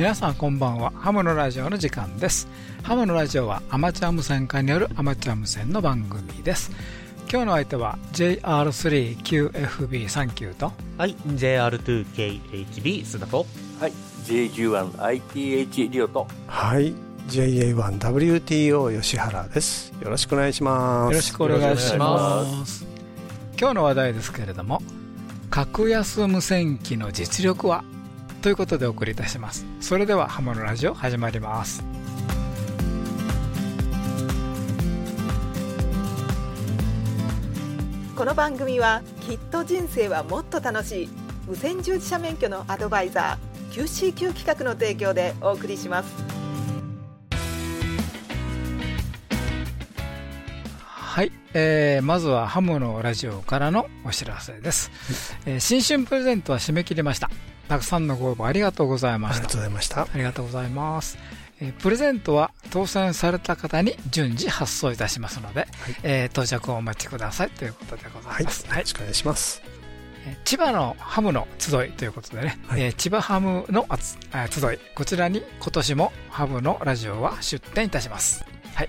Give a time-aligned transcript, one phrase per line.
[0.00, 0.94] 皆さんこんばんは。
[0.96, 2.48] ハムのラジオの時間です。
[2.82, 6.70] ハムのラジオはアマチュア無線化によるアマチュア無線の番組です。
[7.30, 10.72] 今日の相手は JR3QFB39 と。
[10.96, 13.44] はい JR2KHB 須田と。
[13.78, 13.92] はい
[14.24, 16.26] J11ITH リオと。
[16.46, 16.94] はい
[17.28, 19.92] JA1WTO 吉原です。
[20.00, 21.12] よろしくお願いします。
[21.12, 22.86] よろしくお願いします。
[23.58, 24.80] 今日の話題ですけれども
[25.50, 27.84] 格安無線機の実力は
[28.42, 29.66] ということでお送りいたします。
[29.80, 31.84] それではハムのラジオ始まります。
[38.16, 41.08] この番組はきっと人生はもっと楽しい
[41.46, 46.40] 無線従事者免許のアドバイザー QCQ 企画の提供でお送りします。
[51.10, 54.92] はい、えー、まずはハムのラジオからのお知らせです、
[55.44, 57.28] えー新春プレゼントは締め切りました
[57.70, 59.46] たくさんのご応募ありがとうございました。
[59.46, 60.02] ありがとうございました。
[60.02, 61.18] ありがとうございます。
[61.60, 65.68] えープレゼントは当選された方に順次発送いたしますので、
[66.02, 68.42] えー到着をお待ちくださいということでござはい。
[68.42, 68.46] い。
[68.46, 68.66] ます。
[68.66, 69.62] よろしくお願いします。
[70.26, 72.82] えー千葉のハムの集いということでね、はい。
[72.82, 73.86] えー千葉ハムの
[74.50, 78.44] 集い、こちらに今年もハムのラジオは出展いたします。
[78.74, 78.88] はい。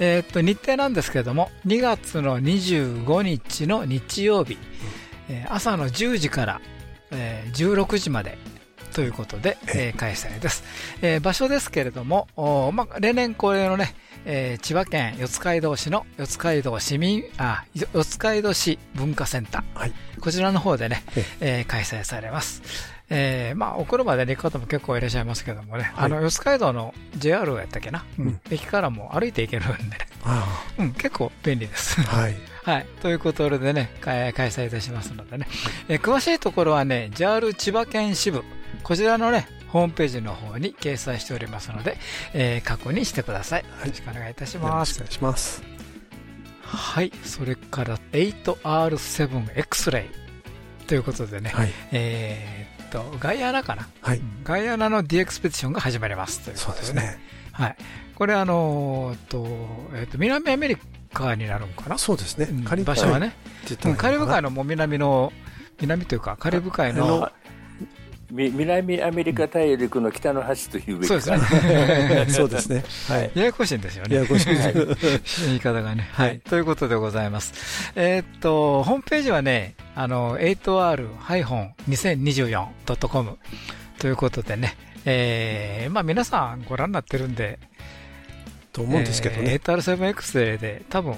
[0.00, 4.58] えーっと、日程なんですけれども、2月の25日の日曜日、
[5.28, 6.60] えー朝の10時から、
[7.10, 8.38] えー16時まで
[8.94, 10.64] ということで、えー開催です。
[11.02, 19.78] えー場所ですけれども、おーまあ、例年恒例のね、えー千葉県四街道市の四街道市民、あ、四街道市文化センター。
[19.78, 19.92] はい。
[20.20, 21.60] こちらの方でねえ、え。
[21.62, 22.62] ー開催されます。
[23.10, 26.04] えーまあ、お車で、ね、行く方も結構いらっしゃいますけどもね、はい。
[26.06, 28.26] あの、四街道の JR やったっけな、うん。
[28.26, 28.40] うん。
[28.50, 30.46] 駅からも歩いて行けるんでね、あ
[30.78, 31.96] うん、結構便利です。
[32.00, 32.36] あはい
[32.70, 32.86] はい。
[33.00, 35.46] ということでね、開開催いたしますのでね、
[35.88, 38.44] えー詳しいところはね、JR 千葉県支部、
[38.82, 41.96] こちらのね、ホームページの方に掲載しておりますので、
[42.34, 43.62] えー確認してください。
[43.62, 45.26] よろしくお願いいたしますよろしくお。
[45.28, 45.62] 願いします
[46.62, 47.10] はい。
[47.24, 50.06] それから 8R7X レ
[50.82, 56.84] イということでね、はいえーっと、ガイアナかな、はいうんガイアナの D エクスペディションが始まりますということでね。
[56.84, 57.18] そうですね
[57.52, 57.76] はい。
[58.14, 59.46] これあのーっと、
[59.94, 60.76] えーっと、南アメリ
[61.12, 61.98] カになるのかな？
[61.98, 62.48] そうですね。
[62.50, 62.64] うん。
[62.64, 63.34] カリブ場所はね、
[63.84, 63.96] うん。
[63.96, 65.32] カリブ海のもう南の、
[65.80, 67.30] 南というか、カリブ海あの
[68.30, 72.26] 南アメリカ大陸の北の端というべきかそうですね。
[72.36, 72.84] そうですね。
[73.08, 73.30] はい。
[73.34, 74.16] ややこしいんですよね。
[74.16, 74.74] ややこしいはい。
[75.46, 76.10] 言い方がね。
[76.12, 76.38] はい。
[76.40, 77.90] ということでございます。
[77.96, 83.38] えーっと、ホームページはね、あの、8r-2024.com
[83.98, 84.76] ということでね、
[85.06, 87.58] えー、まあ皆さんご覧になってるんで、
[88.78, 91.14] と思うんですけどえーね 8R7X で多分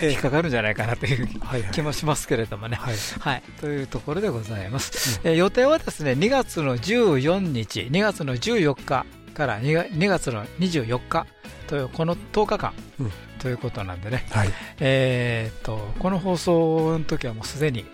[0.00, 0.12] ええ。
[0.12, 1.28] 引っかかるんじゃないかなという
[1.72, 2.76] 気もしますけれどもね。
[2.76, 2.94] はい。
[3.20, 3.42] はい。
[3.60, 5.20] というところでございます。
[5.24, 11.26] えー予定はですね、2月の14日、2月の14日から2が2月の24日
[11.66, 13.12] という、この10日間うん。
[13.38, 14.50] ということなんでね、はい。
[14.80, 17.86] えーっと、この放送の時はもうすでに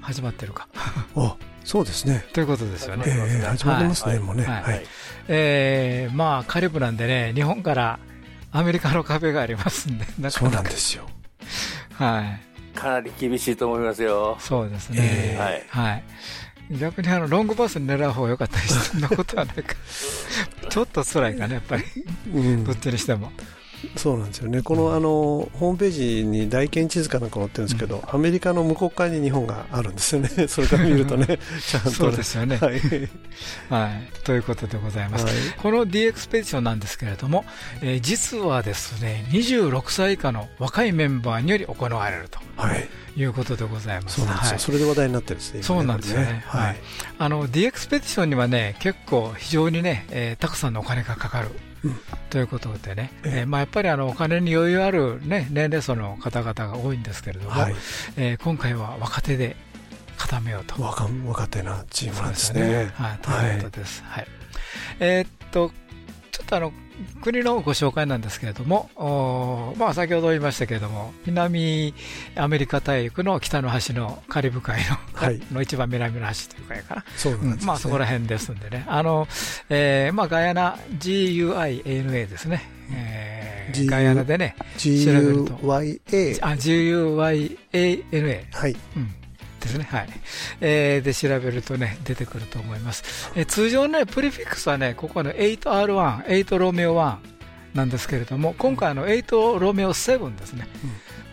[0.00, 0.68] 始まってるか。
[1.16, 2.24] おそうですね。
[2.32, 3.04] ということですよね。
[3.06, 4.14] ええ始まってますはい。
[4.14, 4.44] ねもうね。
[4.44, 4.62] はい。
[4.62, 4.86] はい。
[5.28, 7.98] えーまあ、カリブなんでね、日本から
[8.52, 11.08] アメリカの壁がありますんで、 なかそうななかんですよ
[11.94, 12.76] はい。
[12.76, 14.98] かなり厳しいと思いますよそうですね。
[15.00, 16.04] えはいはい。
[16.78, 19.74] 逆にあの、ロングバスに狙う方が良かったりして、そんなことはないか。
[20.70, 21.84] ちょっと辛いかね、やっぱり。
[22.32, 23.32] うんどっちにしても。
[23.96, 32.56] そうなんですよね、このあのホームページに大県地図かなんか載ってるんですけど、アメリカの向こう側に日本があるんですよね、 それから見るとね、ちゃんとね、そうですよね。
[32.56, 32.80] はい、
[33.70, 34.08] はい。
[34.24, 35.24] ということでございます。
[35.24, 37.44] はいこの D エクスペディションなんですけれども、
[37.82, 44.20] えー実はですね、26歳以下の若いメンバーにより行われるとはい、いうことでございます。
[44.20, 46.44] はいそれで話題になってるんですね、今そうなんですよね。
[46.50, 46.76] これはい。
[47.18, 51.48] あの、D エクスペディションにはね、結構非常にね、えーたくさんのお金がかかる。
[51.84, 51.96] うん
[52.30, 57.74] ということでね、えええーまあ、やっぱりあのお金に余裕ある、ね、年齢層の方々が多いんですけれども、はい、
[58.16, 59.56] えー今回は若手で
[60.16, 60.80] 固めようと。
[60.80, 62.92] 若若手なチームなんですね。
[62.94, 64.04] はい、ということです。
[64.04, 64.26] はい。
[65.00, 65.74] えーっと、ちょっと
[66.56, 66.72] あの、
[67.22, 68.90] 国のご紹介なんですけれども、
[69.78, 71.94] まあ先ほど言いましたけれども、南
[72.36, 77.04] アメリカ大陸の北の端のカリブ海の,、はいの一番南の端というかやかな。
[77.16, 78.84] そうなんです、ねまあそこら辺ですんでね。
[78.88, 79.26] あの、
[79.68, 82.62] えーまあガイアナ GUIANA ですね。
[82.92, 86.38] えーガイアナでね、調べると GUYA。
[86.42, 88.44] あ、GUIANA。
[88.52, 88.76] はい。
[88.96, 89.14] うん。
[89.60, 89.86] ですね。
[89.90, 90.08] はい。
[90.60, 93.30] えーで、調べるとね、出てくると思います。
[93.34, 97.16] えー通常ね、プリフィックスはね、ここの 8R1、8ロメオ1
[97.74, 100.66] なんですけれども、今回あの8ロメオ7ですね。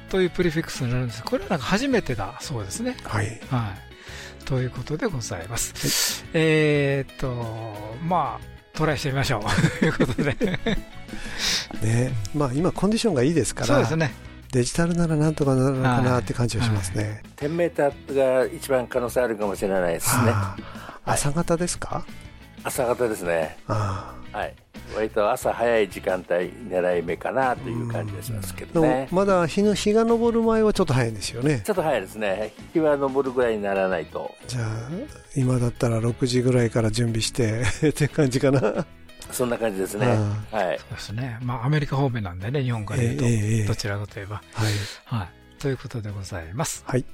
[0.10, 1.24] というプリフィックスになるんです。
[1.24, 2.96] これはなんか初めてだそうですね。
[3.04, 3.40] はい。
[3.50, 3.74] は
[4.42, 4.46] い。
[4.46, 6.26] ということでございます。
[6.34, 9.80] えーっと、まあ、トライしてみましょう。
[9.80, 10.36] ということで。
[11.82, 14.14] ねまあ、今、コンディションがいいですから、そうですね。
[14.52, 17.22] デジタルならなんとかなるのかなって感じがしますね。
[17.38, 20.32] 10メーターが一番可能性あるかもしれないですね。
[20.32, 20.58] はあ
[21.06, 22.06] 朝方ですか、
[22.64, 23.58] 朝方ですね。
[23.68, 24.54] あはい。
[24.96, 29.08] 割と朝早い時間帯狙い目かなという感じがしますけどね。
[29.12, 32.54] まだ日の日が昇る前はちょっと早いんですよねちょっと早いですね。
[32.74, 34.34] 日は昇るぐらいにならないと。
[34.48, 34.90] じゃあ
[35.36, 38.86] 今だったら6時ぐらいから準備して って感じかな
[39.32, 40.06] そんな感じですね。
[40.52, 40.80] あはい。
[40.80, 41.38] そうですね。
[41.42, 44.36] まあ、アメリカ方面なんでね、日本から言うと、ええええどちらかといえば。
[44.36, 44.74] はい
[45.06, 45.30] はい。
[45.60, 46.84] ということでございます。
[46.88, 47.06] はい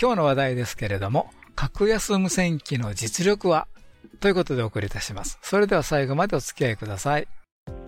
[0.00, 3.66] 今日の話題ですけれども、格安無線機の実力は？
[4.20, 5.38] ということでお送りいたします。
[5.42, 7.28] それでは最後までお付き合いください。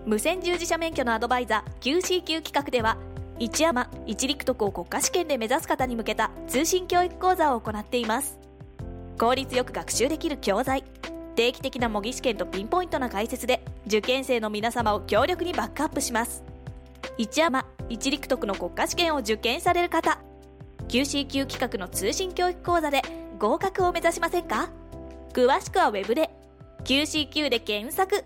[0.07, 2.99] 無線従事者免許のアドバイザー QCQ 企画では
[3.39, 8.39] 一山一陸徳を国家試験で目指す方に向けた通信教育講座を行っています
[9.19, 10.85] 効率よく学習できる教材
[11.35, 16.43] 定期的な模擬試験とピンポイントな解説で受験生の皆様を強力にバックアップします
[17.19, 20.19] 一山一陸徳の国家試験を受験される方
[20.89, 23.03] QCQ 企画の通信教育講座で
[23.39, 24.71] 合格を目指しませんか？
[25.33, 26.31] 詳しくはウェブで
[26.85, 28.25] QCQ で検索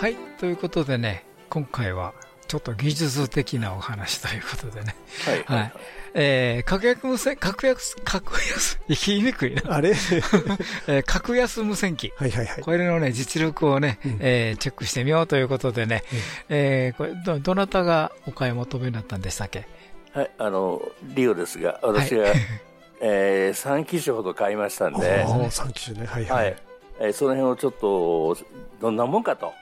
[0.00, 0.16] はい。
[0.38, 2.12] ということでね、今回は
[2.46, 4.94] ちょっと技術的なお話ということでね。
[5.24, 5.44] はい。
[5.44, 5.72] はい。
[6.16, 9.62] えー、格安無線、格安、格安、 言いにくいな。
[9.74, 9.90] あれ？
[10.88, 12.12] えー格安無線機。
[12.16, 12.62] はいはいはい。
[12.62, 14.18] これのね、実力をね、うん。
[14.20, 16.04] えーチェックしてみようということでね、
[16.48, 19.66] えーこれど、どなたがお買い求めになったんでしたっけ？
[20.12, 20.30] はい。
[20.38, 22.26] あの、リオですが、私が、
[23.02, 26.06] えー、3機種ほど買いましたんで、おー3機種ね。
[26.06, 26.50] はいははい。
[26.50, 26.54] い。
[27.00, 28.36] えーその辺をちょっと、
[28.80, 29.54] どんなもんかと、はい。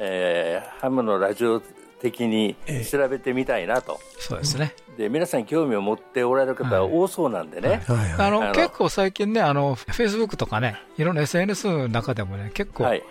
[0.00, 1.62] えーハムのラジオ
[2.00, 4.00] 的にええ調べてみたいなと。
[4.18, 4.74] そうですね。
[4.96, 7.68] で、皆さん興味を持っておられる方は多そうなんでね。
[7.68, 13.02] はいはいあの、あの結構最近ね、あの、Facebook とかね、いろんな SNS の中でもね、結構はい。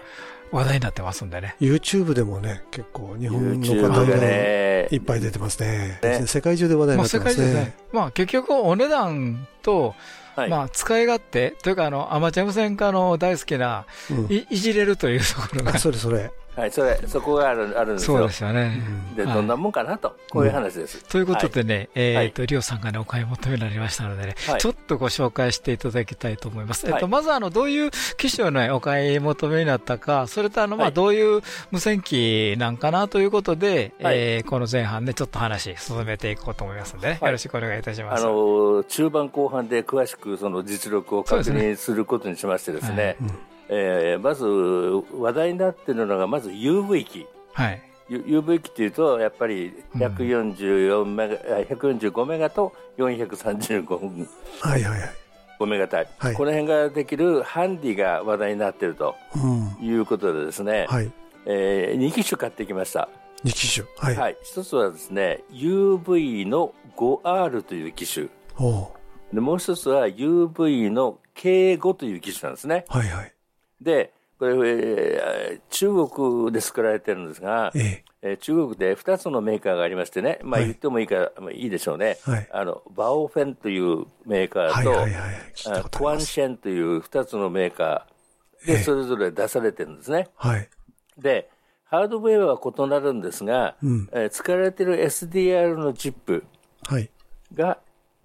[0.51, 1.55] 話題になってますんでね。
[1.59, 4.15] YouTube でもね結構日本の方が
[4.89, 9.93] いっぱい出てますねね世界中で話題にまあ世なってますね界中でね、まあ結局お値段と、
[10.37, 10.49] はい。
[10.49, 18.17] まあ使い勝手、というかあの、アマチュア無線化の大好きな、うんいいじれるというところがあ、それそれはい、それ、そこがあるあるんですよ。
[18.17, 18.33] そうで。
[18.33, 18.81] すよね。
[19.15, 21.03] で、はいどんなもんかなと、こういう話です。
[21.05, 24.59] ということでね、えっ、と、はリオさんがね、お買い求めになりましたのでね、はい。
[24.59, 26.87] ちょっとご紹介していただきたいと思います。
[26.87, 30.93] えっと、はいまずあの、どういう機種をね、お買い求めになったか、それとあの、まあ、はい。
[30.93, 34.17] どういう無線機なんかなということで、はい。
[34.17, 38.23] えーこの前半でちょっと話進めていこうと思いますのでよろしくお願いいたします。
[38.23, 44.45] あの中盤後半で詳しくその実力を確認することにしましてですね、はいえーまず
[45.17, 47.25] 話題になっているのがまず UV 機。
[47.53, 47.81] はい。
[48.09, 54.27] UV 機というとやっぱり144メガ、あ145メガと435
[54.61, 55.65] はいはいはい。
[55.67, 56.33] メガ帯、はい。
[56.35, 59.85] この辺ができるハンディが話題になっているとうん。
[59.85, 61.11] いうことでですね、はい。
[61.45, 63.09] え2機種買ってきました。
[63.43, 63.87] 2機種。
[63.97, 68.27] はい、はい、一つはですね UV の 5R という機種。
[68.57, 68.87] おう。
[69.33, 72.85] でもう一つは UV の K5 という機種なんですね。
[72.87, 73.33] はいはい
[73.81, 78.03] でこれ、えー中国で作られてるんですが、ええ。
[78.21, 80.67] えー中国で2つのメーカーがありましてね、まあ、はい。
[80.69, 82.49] 言ってもいいか、まあ、いいでしょうね、はい。
[82.51, 88.77] あのバオフェンというメーカーと、コアンシェンという2つのメーカーええ。
[88.77, 90.69] でそれぞれ出されてるんですね、はい。
[91.17, 91.49] で
[91.85, 94.09] ハードウェアは異なるんですが、うん。
[94.11, 96.43] えー使われている SDR のチップ
[96.83, 97.09] はい。
[97.53, 97.79] が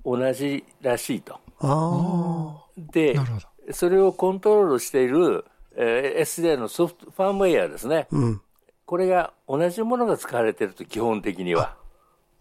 [0.04, 1.38] 同じらしいと。
[1.61, 3.47] あでなるほど。
[3.71, 5.45] それをコントロールしている、
[5.76, 8.09] えー SDR のソフトファームウェアですね。
[8.12, 8.40] あうん。
[8.85, 11.76] これが同じものが使われていると基本的には。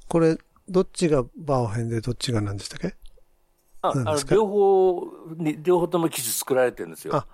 [0.08, 0.38] これ
[0.68, 2.96] どっちがバーオヘンでどっちが何でしたっけ？
[3.84, 7.16] ああの両方に両方とも機種作られてるんですよ。
[7.16, 7.26] あ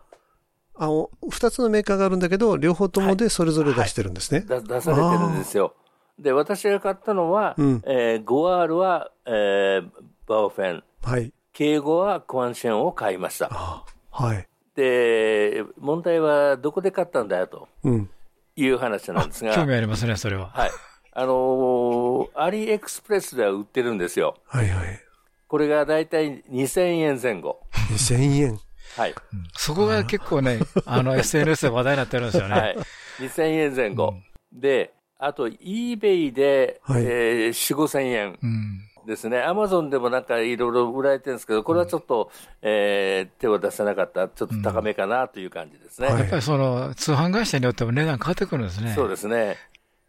[0.75, 5.73] あお2つのメーカーがあるんだけど両方ともでそれぞれ出してるんですね、だ出されてるんですよ。
[6.19, 7.81] で私が買ったのは、うん。
[7.85, 9.89] えー 5R は、えー
[10.27, 10.83] バオフェン。
[11.03, 13.49] はい敬語はコアンシェンを買いました。
[13.51, 14.47] あはい。
[14.75, 18.09] で問題はどこで買ったんだよとうん。
[18.55, 19.55] いう話なんですが。
[19.55, 20.51] 興味ありますね、それは。
[20.53, 20.71] はい。
[21.13, 24.35] あのーアリエクスプレスでは売ってるんですよ。
[24.45, 24.99] はいはい。
[25.47, 27.59] これがだいたい2000円前後。
[27.89, 28.59] 2000円。
[28.95, 29.15] はい、
[29.53, 32.53] そこが結構ね、 あの、SNS で話題になってるんですよね。
[32.53, 32.77] はい、
[33.19, 34.13] 2000円前後、
[34.51, 37.03] であと eBay で、はい。
[37.03, 38.37] えー、4 5千円。
[38.43, 38.86] うん。
[39.07, 42.29] ですね、アマゾンでもなんかいろいろ売られてるんですけど、これはちょっと、
[42.61, 46.07] えー手を出せなかった、ちょっと高めかなという感じですね。
[46.07, 48.93] はいやっぱりその、通販会社によっても値段変わってくるんですね。
[48.93, 49.57] そうですね。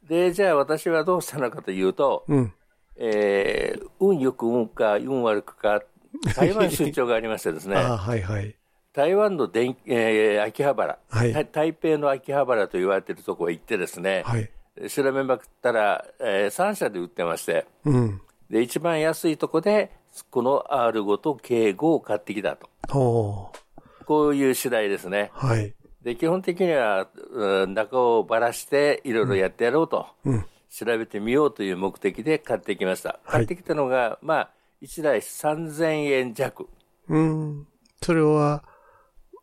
[0.08, 2.52] で、じゃあ私はどうしたのかというと、うん
[2.96, 5.82] えー、運よく運か、運悪くか、
[6.34, 8.54] 台湾出張がありましてですね、 はいはい。
[8.92, 14.50] 台湾の電、えー、秋葉原、はいた台北の秋葉原と言われているところへ行ってですね、はい。
[14.90, 18.20] 調べまくったら、えー、3社で売ってまして、うん。
[18.50, 19.92] で、一番安いとこで、
[20.30, 22.68] この R5 と K5 を買ってきたと。
[24.06, 25.30] こういう次第ですね。
[25.34, 25.74] はい。
[26.02, 30.46] で、基本的には、うん中をばらして、いろいろやってやろうと、うん。
[30.70, 33.10] 調べてみようという目的で買ってきました。
[33.10, 34.50] はい買ってきたのが、まあ、
[34.82, 36.68] 1台3000円弱。
[37.08, 37.66] うん。
[38.02, 38.64] それは、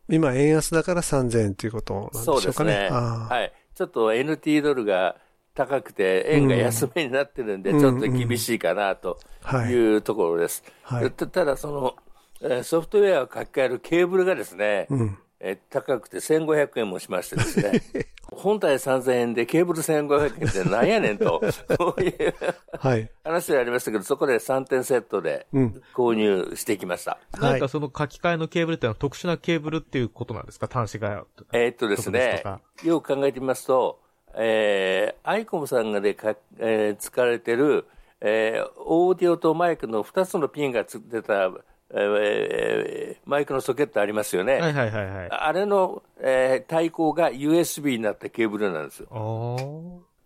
[0.08, 2.72] 今円安だから3000円ということなんでしそうょうかね。
[2.72, 2.98] ですね。
[2.98, 3.52] はい。
[3.74, 5.16] ちょっと NT ドルが
[5.56, 10.62] 高くて、円が安めになってるんで、うんちょっと厳しいかなとはいいうところです。
[10.82, 11.96] はいたただ、その、
[12.42, 15.18] えーソフトウェアを書き換えるケーブルがですね、うん。
[15.40, 17.80] えー高くて1500円もしましてですね、
[18.32, 21.40] 本体3000円でケーブル1500円ってなんやねんと、
[21.78, 22.34] こういう
[22.78, 23.10] はい。
[23.24, 27.18] 話がありましたけど、そこで3点セットでうん購入してきました。
[27.40, 30.68] なんかその書き換えのケーブルってのは特殊なケーブルっていうことなんですか？
[30.70, 31.24] 端子が。
[31.52, 32.42] えーっとですね
[32.84, 34.00] よく考えてみますと、
[34.34, 37.86] えー、アイコムさんがでか、えー使われてる、
[38.20, 41.50] えー、オーディオとマイクの2つのピンがつ出た、
[41.90, 44.54] えーマイクのソケットありますよね。
[44.54, 45.28] はいはいはいはい。
[45.30, 49.06] あれの、えー対抗が USB になったケーブルなんですよ。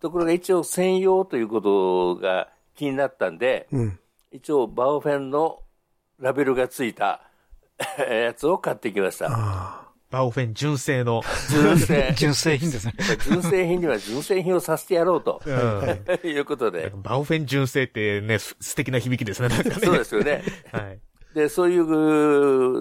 [0.01, 3.99] ところが一応専用ということが気になったんで、うん。
[4.31, 5.59] 一応バオフェンの
[6.19, 7.21] ラベルがついた
[7.99, 9.80] やつを買ってきました。
[10.11, 11.21] あバオフェン純正の。
[11.49, 12.13] 純正。
[12.15, 12.93] 純正品ですね。
[13.27, 16.91] 純正品には純正品をさせてやろうと、うんいうことで。
[16.95, 19.75] バオフェン純正ってね、す素敵な響きですね、なんかね。
[19.75, 20.43] そうですよね。
[20.71, 20.99] はい。
[21.33, 21.85] で、そういう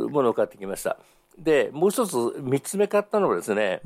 [0.09, 0.99] ものを買ってきました。
[1.39, 3.81] で、もう一つ、三つ目買ったのはですね、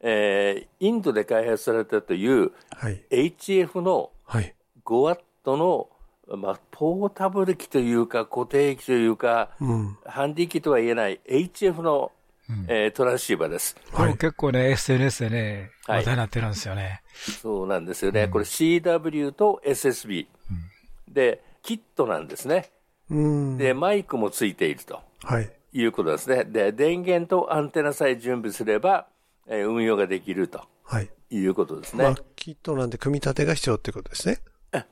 [0.00, 2.86] えーインドで開発されたというあ。
[2.86, 3.04] はい。
[3.10, 4.54] HF のはい。
[4.84, 5.88] 5ワットの、
[6.36, 9.98] まあ、ポータブル機というか、固定機というか、うん。
[10.04, 12.12] ハンディ機とは言えない HF の、
[12.68, 13.76] えートランシーバーです。
[13.92, 17.02] これも結構ね、SNS でね、はい話題になってるんですよね。
[17.42, 18.28] そうなんですよね。
[18.28, 20.26] これ CW と SSB。
[21.08, 22.70] で、キットなんですね。
[23.10, 23.14] う
[23.54, 23.58] ん。
[23.58, 25.50] で、マイクもついているとはい。
[25.72, 26.44] いうことですね。
[26.44, 29.06] で、電源とアンテナさえ準備すれば、
[29.46, 31.10] えー運用ができるとはい。
[31.30, 32.04] いうことですね。
[32.04, 34.38] まあ、キットなんで組み立てが必要ってことですね。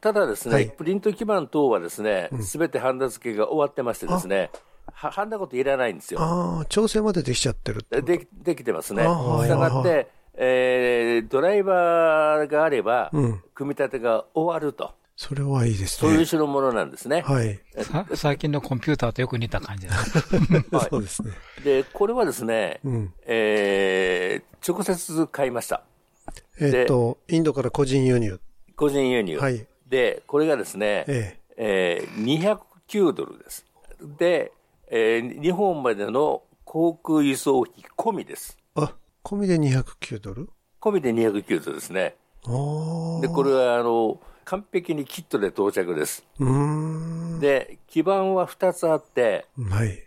[0.01, 4.51] ただですね、はいプリント基板等はですね、すべてハンダ付けが終わってましてですね、
[4.93, 6.21] はハンダこといらないんですよ。
[6.21, 9.03] ああ、調整までできちゃってるってでできてますね。
[9.03, 14.95] したがって、えードライバーがあれば、うん組み立てが終わると。
[15.19, 16.25] それはいいですそういうね。
[16.27, 17.23] 代物なんですね。
[17.23, 17.59] はい。
[17.83, 20.19] さ最近のコンピューターとよく似た感じです。
[20.71, 21.33] はいそうですね。
[21.65, 23.13] で、これはですね、うん。
[23.27, 25.83] えー直接買いました。
[26.61, 28.41] えっと、インドから個人輸入。
[28.75, 29.39] 個人輸入。
[29.39, 33.65] はいで、これがですね、ええー209ドルです。
[34.19, 34.53] で、
[34.89, 38.59] えー日本までの航空輸送費込みです。
[38.75, 38.93] あ、
[39.25, 40.49] 込みで209ドル？
[40.81, 42.15] 込みで209ドルですね。
[43.23, 46.25] で、これは、あの、完璧にキットで到着です。
[46.39, 47.41] うーん。
[47.41, 50.03] で、基板は2つあって、はい。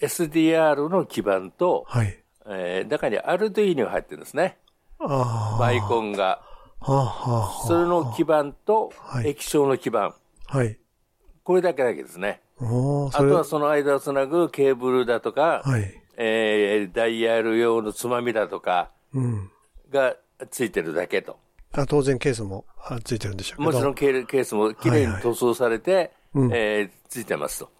[0.00, 2.18] SDR の基板と、はい。
[2.46, 4.58] えー中にアルドゥイニが入ってるんですね。
[4.98, 5.58] ああ。
[5.58, 6.42] バイコンが。
[6.80, 10.14] はあ、はあ、それの基板とはい液晶の基板。
[10.46, 10.78] はい。
[11.44, 12.40] これだけだけですね。
[13.12, 16.02] あとはその間をつなぐケーブルだとか、はい。
[16.16, 19.50] えーダイヤル用のつまみだとかうん。
[19.90, 20.14] が
[20.50, 21.38] ついてるだけと。
[21.74, 23.70] あ当然ケースもあついてるんでしょうけど。
[23.72, 27.70] もちろんケーケースもきれいに塗装されて、うんえーついてますと。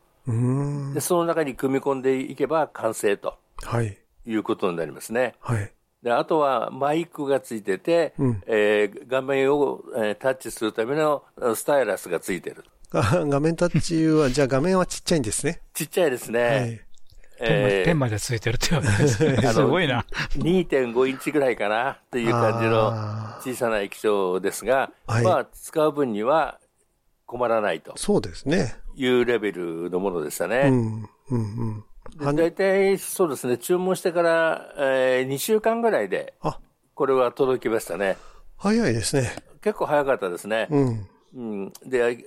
[0.94, 3.96] で、その中に組み込んでいけば完成とはい。
[4.26, 5.34] いうことになりますね。
[5.40, 5.72] はい。
[6.02, 12.64] で、あとはマイクがついてて、うんえー画面を、えータッチするためのあスタイラスがついてる。
[12.92, 15.61] が画面タッチは、じゃあ画面はちっちゃいんですね。
[15.75, 16.40] ちっちゃいですね。
[16.40, 16.80] はい。
[17.44, 19.37] えーペンまでついてるってわけですね。
[19.52, 20.04] すごいな。
[20.37, 26.61] 2.5インチぐらいかなという感じのあ小さな液晶ですが、はいまあ、使う分には
[27.26, 28.76] 困らないとそうですね。
[28.94, 30.70] いうレベルのものでしたうね。
[30.70, 30.72] ん。
[30.72, 31.04] うん。
[31.30, 31.84] うん。
[32.37, 36.58] で大体そうですね、注文してから、え2週間ぐらいで、あ、
[36.94, 38.18] これは届きましたね。
[38.58, 39.32] 早いですね。
[39.62, 40.68] 結構早かったですね。
[40.70, 41.08] うん。
[41.34, 42.26] うん、で、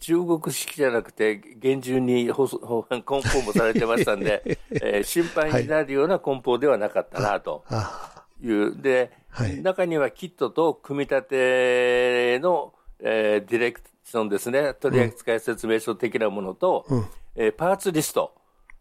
[0.00, 8.80] 中国式じゃなくて、厳重に梱包もされてましたんで、 えー心配になるような梱包ではなかったなとあいう。
[8.80, 18.32] で、はい中にはキットと組み立ての、えーディレクションですね、取扱説明書的なものと、うんえーパーツリスト、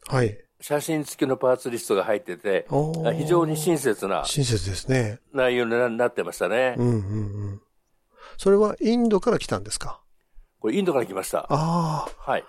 [0.08, 0.38] はい。
[0.60, 2.66] 写真付きのパーツリストが入ってて
[3.16, 5.20] 非常に親切な親切ですね。
[5.32, 6.74] 内容にななってましたね。
[6.80, 6.98] うんうんう
[7.56, 7.62] ん。
[8.38, 10.02] それはインドから来たんですか？
[10.60, 11.46] これインドから来ました。
[11.50, 12.08] ああ。
[12.32, 12.44] はい。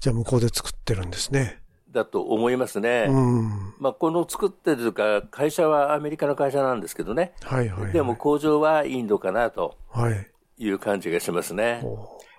[0.00, 1.60] じゃあ向こうで作ってるんですね。
[1.90, 3.06] だと思いますね。
[3.08, 3.74] うん。
[3.78, 7.32] まあ、この作ってるというか、会社はアメリカの会社なんですけどね。
[7.42, 7.92] はいはい、はい。
[7.92, 10.30] でも工場はインドかなとはい。
[10.58, 11.82] いう感じがしますね。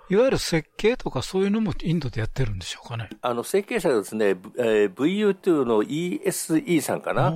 [0.09, 3.09] いわゆる設計とかそういうのもインドでやってるんでしょうかね。
[3.21, 7.33] あの、設計者がですね、えー VU2 の ESE さんかな、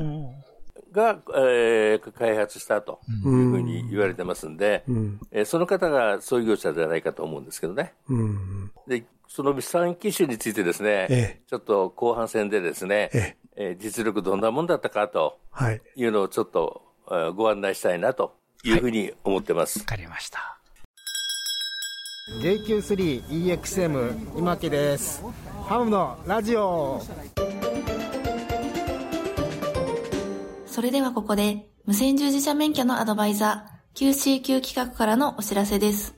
[0.94, 5.20] が、えー開発したというふうに言われてますんで、うん。
[5.32, 7.94] えーその方が創業者ではないかと思うんですけどね。
[8.08, 8.72] うん。
[8.88, 13.38] で、その3機種についてですね、ええちょっと後半戦でですね、ええ。
[13.56, 15.82] えー実力どんなもんだったかとはい。
[15.96, 19.80] いうのをちょっとえーご案内したいなというふうに思ってます。
[19.80, 20.60] わかりました。
[22.42, 25.22] JQ3EXM 今木です
[25.68, 27.02] ハムのラジオ
[30.74, 36.16] それではここで、無線従事者免許のアドバイザー、QCQ 企画からのお知らせです。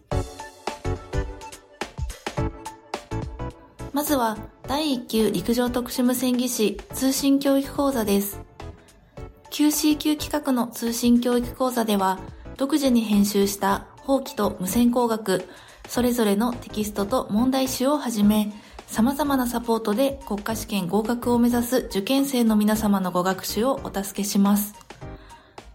[3.91, 8.39] まずは、第1級陸上特殊無線技師通信教育講座です。
[9.51, 12.21] QCQ 企画の通信教育講座では、
[12.55, 15.43] 独自に編集した法規と無線工学、
[15.89, 18.53] それぞれのテキストと問題集をはじめ、
[18.95, 24.73] 様々なサポートで国家試験合格を目指す受験生の皆様のご学習をお助けします。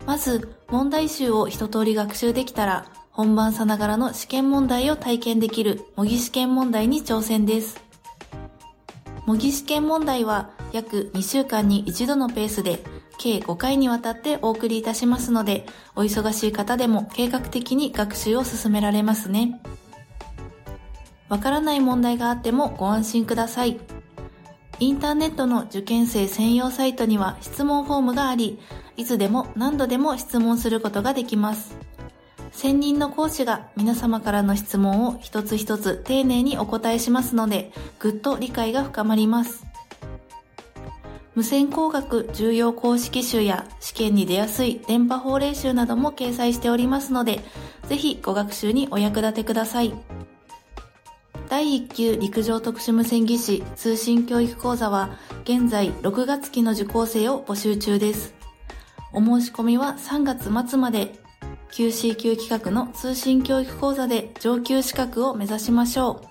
[0.06, 7.78] まず、問題集を一通り学習できたら、本番さながらの試験問題を体験できる模擬試験問題に挑戦です。
[9.26, 12.82] 模擬試験問題は約2週間に一度のペースで
[13.18, 19.60] 計5回にわたってお送りいたしますので、お忙しい方でも計画的に学習を進められますね。
[21.30, 23.78] わからない問題があってもご安心ください。
[24.80, 28.58] インターネットの受験生専用サイトには質問フォームがあり、
[28.96, 31.76] いつでも何度でも質問することができます。
[32.50, 39.66] 専任の講師が皆様からの質問を一つ一つ丁寧にお答えしますので、ぐっと理解が深まります。
[41.36, 47.40] 無線工学重要公式集や試験に出やすい電波法令集なども掲載しておりますので、
[47.86, 49.94] ぜひご学習にお役立てください。
[51.50, 55.10] 第1級陸上特殊無線技師通信教育講座は
[55.42, 58.34] 現在6月期の受講生を募集中です。
[59.12, 61.18] お申し込みは3月末まで
[61.72, 66.30] QC 級企画の通信教育講座で上級資格を目指しましょう。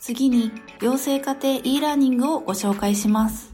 [0.00, 0.50] 次に、
[0.80, 3.49] 養成家庭 e ラーニングをご紹介します。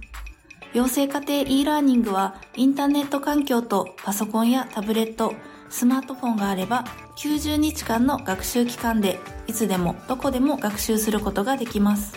[0.76, 5.32] 養成家庭 e ラーニングは、インターネット環境とパソコンやタブレット、
[5.70, 6.84] スマートフォンがあれば、
[7.16, 12.14] 90日間の学習期間で、いつでもどこでも学習することができます。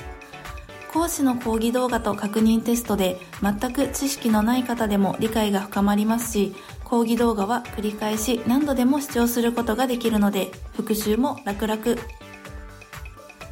[0.92, 11.96] 講師の講義動画と確認テストで全く知識のない方でも理解が深まりますし、講義動画は繰り返し何度でも視聴することができるので、復習も楽々。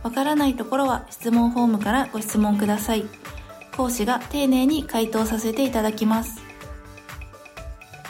[0.04, 3.06] わからないところは質問フォームからご質問ください。
[3.78, 6.42] 講師が丁寧に回答させていただきます。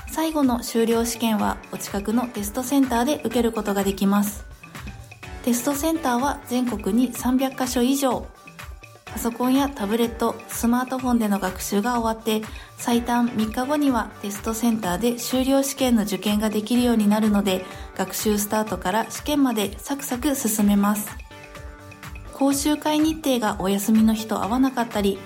[0.10, 4.45] 最後の修了試験はお近くのテストセンターで受けることができます。
[5.43, 8.25] テストセンターは全国に300カ所以上。
[9.06, 12.41] パソコンやタブレット、スマートフォンでの学習が終わって、
[12.77, 21.10] 最短3日後にはテストセンターで修了試験の受験ができるようになるので、学習スタートから試験までサクサク進めます。
[22.34, 25.17] 講習会日程がお休みの日と合わなかったり、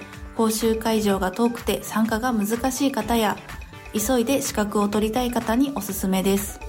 [0.41, 3.37] 講習会場が遠くて参加が難しい方や、
[3.93, 6.59] 急いで資格を取りたい方におすすめです。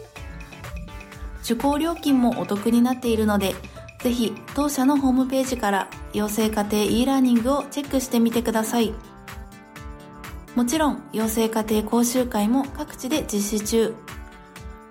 [1.42, 3.54] 受講料金もお得になっているので、
[4.00, 8.92] ぜひ当社のホームページから養成家庭 e ラーニングをチェックしてみてください。
[10.54, 13.94] もちろん、養成家庭講習会も各地で実施中。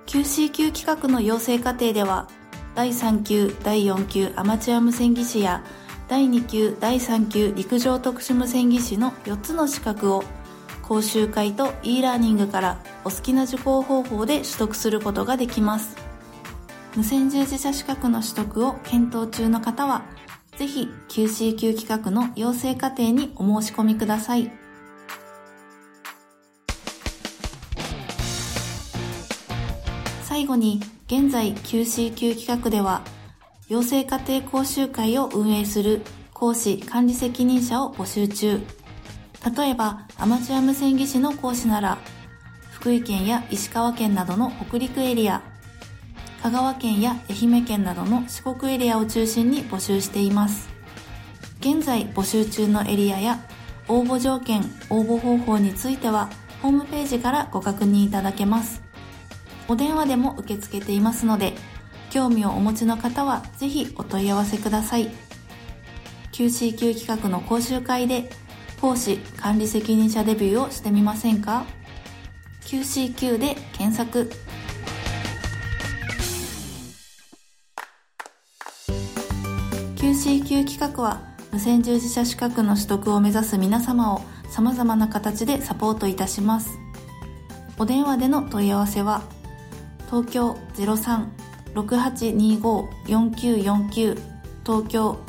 [0.08, 2.28] QCQ 企画の養成課程では、
[2.74, 5.64] 第3級、第4級アマチュア無線技師や、
[6.12, 10.26] 第2級、第3級陸上特殊無線技師の4つの資格を、
[10.82, 15.96] 講習会と e ラーニングからお好きな受講方法で取得することができます。
[16.98, 20.04] 無線従事者資格の取得を検討中の方は、
[20.58, 24.52] ぜひ QCQ 企画の養成課程にお申し込みください。
[30.24, 33.02] 最後に、現在 QCQ 企画では、
[33.72, 36.02] 養成家庭講習会を運営する
[36.34, 38.60] 講師管理責任者を募集中。
[39.56, 41.98] 例えば、アマチュア無線技師の講師なら、
[42.70, 45.42] 福井県や石川県などの北陸エリア、
[46.44, 50.68] 香川県や愛媛県などの四国エリアを中心に募集しています。
[51.62, 53.40] 現在募集中のエリアや
[53.88, 56.30] 応募条件、応募方法については、
[56.62, 58.82] ホームページからご確認いただけます。
[59.70, 61.54] お電話でも受け付けていますので、
[62.12, 65.10] 興味をお持ちの方はぜひお問い合わせください。
[66.34, 68.30] QCQ 企画の講習会で
[68.80, 71.66] 講師管理責任者デビューをしてみませんか
[72.66, 74.30] ?QCQ で検索。
[79.96, 81.22] QCQ 企画は
[81.52, 86.78] 無線従事者資格の取得を目指す皆様を様々な形でサポートいたします。
[87.78, 89.22] お電話での問い合わせは
[90.10, 90.58] 東京
[91.76, 94.18] 03-6825-4949
[94.66, 95.20] 東京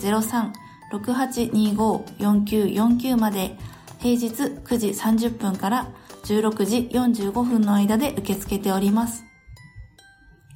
[0.93, 3.57] 03-6825-4949まで
[4.01, 5.89] 平日9時30分から
[6.25, 9.25] 16時45分の間で受け付けております。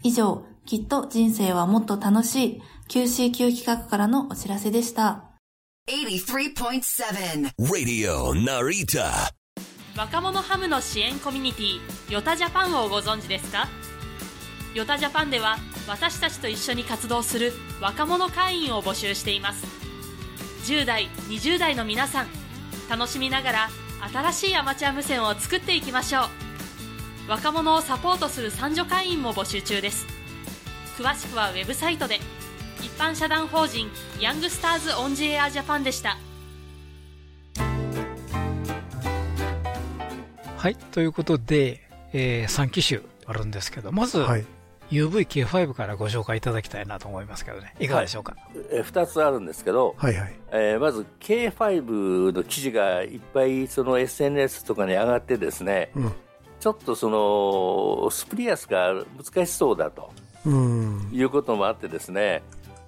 [0.02, 5.24] 以上、きっと人生はもっと楽しい QCQ 企画からのお知らせでした。
[5.88, 9.30] 83.7 Radio Narita.
[9.96, 11.80] 若者ハムの支援コミュニティ
[12.12, 13.66] ヨタジャパンをご存知ですか？
[14.76, 15.56] ヨタジャパンでは
[15.88, 19.66] 私たちと一緒に活動する若者会員を募集しています。
[20.70, 22.26] 10代20代の皆さん
[22.90, 23.68] 楽しみながら
[24.12, 26.24] 新しいアマチュア無線を作っていきましょ
[27.26, 27.30] う。
[27.30, 30.04] 若者をサポートする三女会員も募集中です。
[30.98, 32.20] 詳しくはウェブサイトで。
[32.82, 33.88] 一般社団法人
[34.20, 36.18] ヤングスターズオンジエアジャパンでした。
[40.58, 40.76] はい。
[40.76, 44.44] ということで、えー3機種あるんですけど、まず、はい
[44.90, 47.74] UVK5 からご紹介いただきたいなと思いますけどね。
[47.80, 48.36] いかがでしょうか？
[48.70, 50.34] えー二つあるんですけど、はいはい。
[50.52, 56.12] えーまず K5 の記事がいっぱいその SNS とかに上がってですね、うん
[56.58, 60.10] ちょっとそのスプリアスが難しそうだと
[60.46, 61.10] うん。
[61.12, 62.42] いうこともあってですね、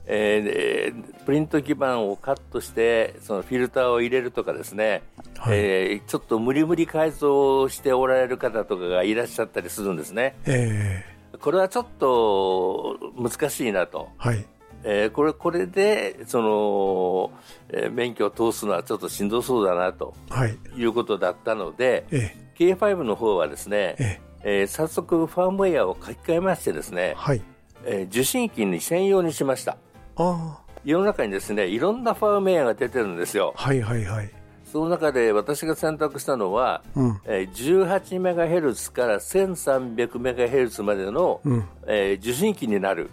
[0.06, 0.92] えーで
[1.26, 5.02] プリント基板をカットしてそのフィルターを入れるとかですね、
[5.36, 11.04] はいえーちょっと無理無理改造しておられる方とかがいらっしゃったりするんですねえ
[11.40, 14.46] これはちょっと難しいなとー、はい。
[14.84, 17.30] えーこれこれでその、
[17.68, 20.56] えー免許を通すのはちょっとしんどそうだなとはい。
[20.76, 27.42] いうことだったので、え K5 の方はですね、ええー早速ファームウェアを書き換えましてですね、はい。
[27.84, 29.76] えー受信機に専用にしました
[30.16, 34.30] あ世の中にですねいろんなファームウェアが出てるんですよあ、はいはいはい。
[34.70, 37.20] その中で私が選択したのは、うん。
[37.24, 41.64] えー 18MHz から 1300MHz までの、うん。
[41.86, 43.10] えー受信機になる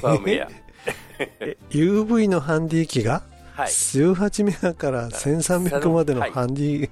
[0.00, 0.48] ファームウェア
[1.40, 3.22] え UV のハンディ機が
[3.54, 6.90] はい18メガから1300までのハンディ、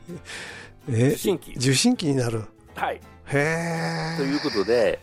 [0.90, 2.44] え受信機受信機になる。
[2.74, 4.98] はいへということで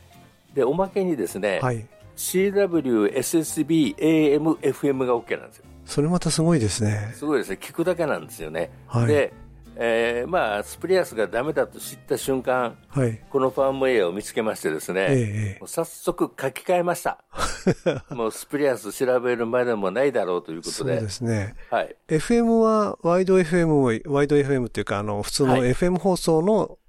[0.54, 1.60] でおまけにですね、え。
[1.60, 1.86] はい。
[2.16, 5.66] CW、SSB、AM、FM が OK なんですよ。
[5.88, 7.12] それまたすごいですね。
[7.16, 7.58] すごいですね。
[7.62, 8.70] 聞くだけなんですよね。
[8.88, 9.34] はいで、
[9.80, 13.22] えーまあ、スプリアスがダメだと知った瞬間、はい。
[13.30, 17.24] このファームウェアを見つけましてですね、ええもう早速書き換えました。
[18.10, 20.74] もうスプリアス調べるまでもないだろうということで。
[20.74, 21.56] そうですね。
[21.70, 21.96] はい。
[22.08, 26.80] FM はワイド FM も、ワイド FM っていうか、あの、普通のはい FM 放送の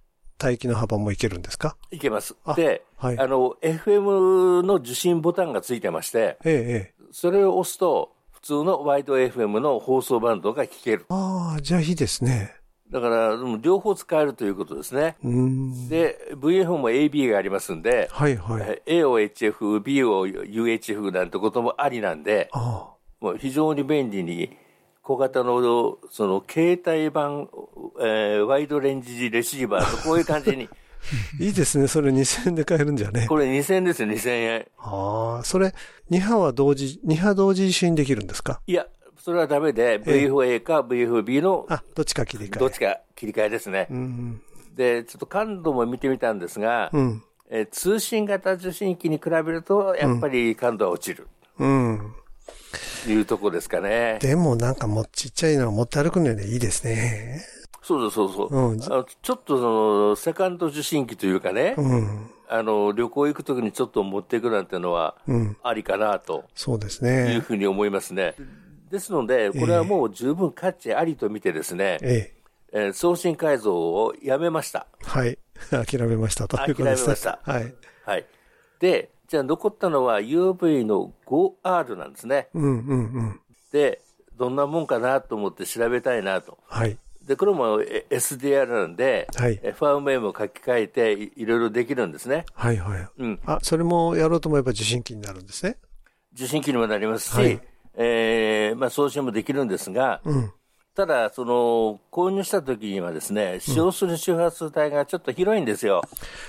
[0.43, 1.77] 帯域の幅もいけるんですか？
[1.91, 2.55] いけますあ。
[2.55, 7.05] で、はいあの、FM の受信ボタンがついてまして、ええ、ええ。
[7.13, 8.17] それを押すと、普
[8.49, 11.05] 通のワイド FM の放送バンドが聞ける。
[11.11, 12.55] ああ、じゃあいいですね。
[12.91, 15.17] だから、うん両方使えるということですね。
[15.91, 18.63] で、VF も AB がありますんで、はいはい。
[18.87, 24.57] え A を HF、B を UHF なんてこともありなんで、あもう非常に便利に、
[25.03, 27.51] 小型の、その、携帯版、
[28.01, 30.88] えーワイドレンジレシーバーとこういう感じに、あ。
[31.41, 31.87] いいですね。
[31.89, 33.27] それ2000円で買えるんじゃね。
[33.29, 34.67] これ2000円ですよ、2000円。
[34.79, 35.75] ああ、それ、
[36.11, 38.61] 2波は同時、2波同時受信できるんですか？
[38.67, 38.87] いや、
[39.19, 42.59] それはダメで、VFA か VFB のあ、どっちか切り替え。
[42.59, 43.87] どっちか切り替えですね。
[43.91, 44.43] うん。
[44.75, 47.23] で、ちょっと感度も見てみたんですが、うん。
[47.51, 51.27] えー通信型受信機に比べると、やっぱり感度は落ちる。
[51.59, 52.13] うん。
[53.05, 54.19] というとこですかね。
[54.21, 57.41] でもなんかもうちっちゃいのを持って歩くのでいいですね。
[57.88, 62.31] そうそうそうそう、うんあのちょっとその、セカンド受信機というかね、うん。
[62.51, 65.57] あの、旅行行くときにちょっと持っていくなんてのは、うん。
[65.62, 67.40] ありかなとそうですいうね。
[67.40, 68.35] ふうに思いますね。
[68.90, 72.35] ですので、これはもう十分価値ありと見てですね、ええ。
[72.72, 74.87] えー送信改造をやめました。
[75.03, 75.38] はい。
[75.70, 77.07] 諦めましたということですね。
[77.07, 77.74] 諦めましたはい。
[78.05, 78.27] はい。
[78.81, 82.48] で、じゃあ残ったのは UV の 5R なんですね。
[82.55, 83.40] うんうんうん。
[83.72, 84.01] で、
[84.37, 86.59] どんなもんかなと思って調べたいなと。
[86.66, 86.96] はい。
[87.29, 92.47] で、これもえ SDR なんで、はいえファームウェアも書き換えていいろいろできるんですね。
[92.55, 93.07] はいはい。
[93.19, 93.41] うん。
[93.45, 95.77] あ、それもやろうと思えば受信機になるんですね。
[96.33, 97.61] 受信機にもなりますし、はい
[97.97, 100.53] えーまあ、送信もできるんですが、うん。
[100.99, 106.03] ただ、その、購入した時にはですね、使用する周波数帯がちょっと広いんですよ。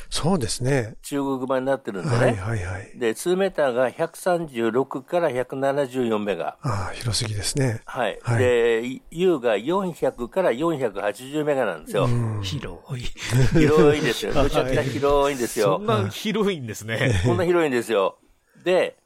[0.10, 0.96] そうですね。
[1.04, 2.18] 中国版になってるんでね。
[2.18, 2.92] はいはいはい。
[2.96, 6.58] で、2メーターが136から174メガ。
[6.64, 7.82] ああ、広すぎですね。
[7.86, 8.18] はい。
[8.24, 12.10] はいで、U が400から480メガなんですよ。
[12.42, 13.06] 広い。
[13.54, 14.34] 広いですよ。
[14.34, 15.76] めちゃくちゃ広いんですよ。
[15.78, 17.22] そんな広いんですね。
[17.24, 18.18] こんな広いんですよ。
[18.64, 18.98] で、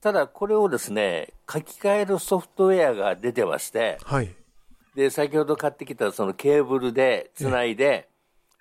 [0.00, 4.34] ただこれをですね、書き換えるソフトウェアが出てまして、はい。
[4.94, 8.08] で、先ほど買ってきたそのケーブルでつないで、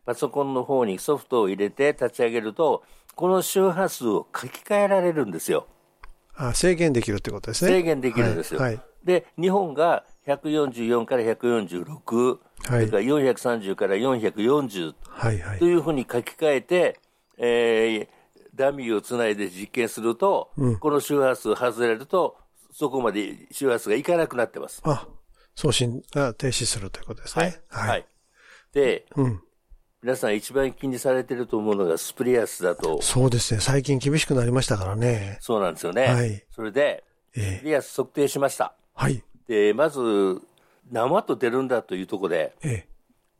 [0.05, 2.83] パソコンの方にソフトを入れて立ち上げると、
[3.15, 5.67] この周波数を書き換えられるんですよ。
[6.35, 7.71] あ制限できるってことですね。
[7.71, 8.59] 制限できるんですよ。
[8.59, 8.75] はい。
[8.75, 16.99] はいで、日本が144から146、それから430から440はいはいというふうに書き換えて、
[17.37, 18.07] えー
[18.53, 22.37] ダミーをつないで実験すると、うんこの周波数外れると、
[22.73, 24.81] そこまで周波数がいかなくなってます。
[24.83, 25.07] あ、
[25.55, 27.61] 送信が停止するということですね。
[27.69, 28.05] はい。
[28.73, 29.41] で、うん。
[30.03, 33.59] 皆さん一番気にされてると思うのがスプリアスだと、そうですね。
[33.59, 35.37] 最近厳しくなりましたからね。
[35.41, 36.05] そうなんですよね。
[36.05, 37.03] はいそれで、
[37.35, 38.73] えスプリアス測定しました。
[38.95, 39.23] はい。
[39.47, 40.41] で、まず、
[40.91, 42.87] 何ワット出るんだというところで、ええ。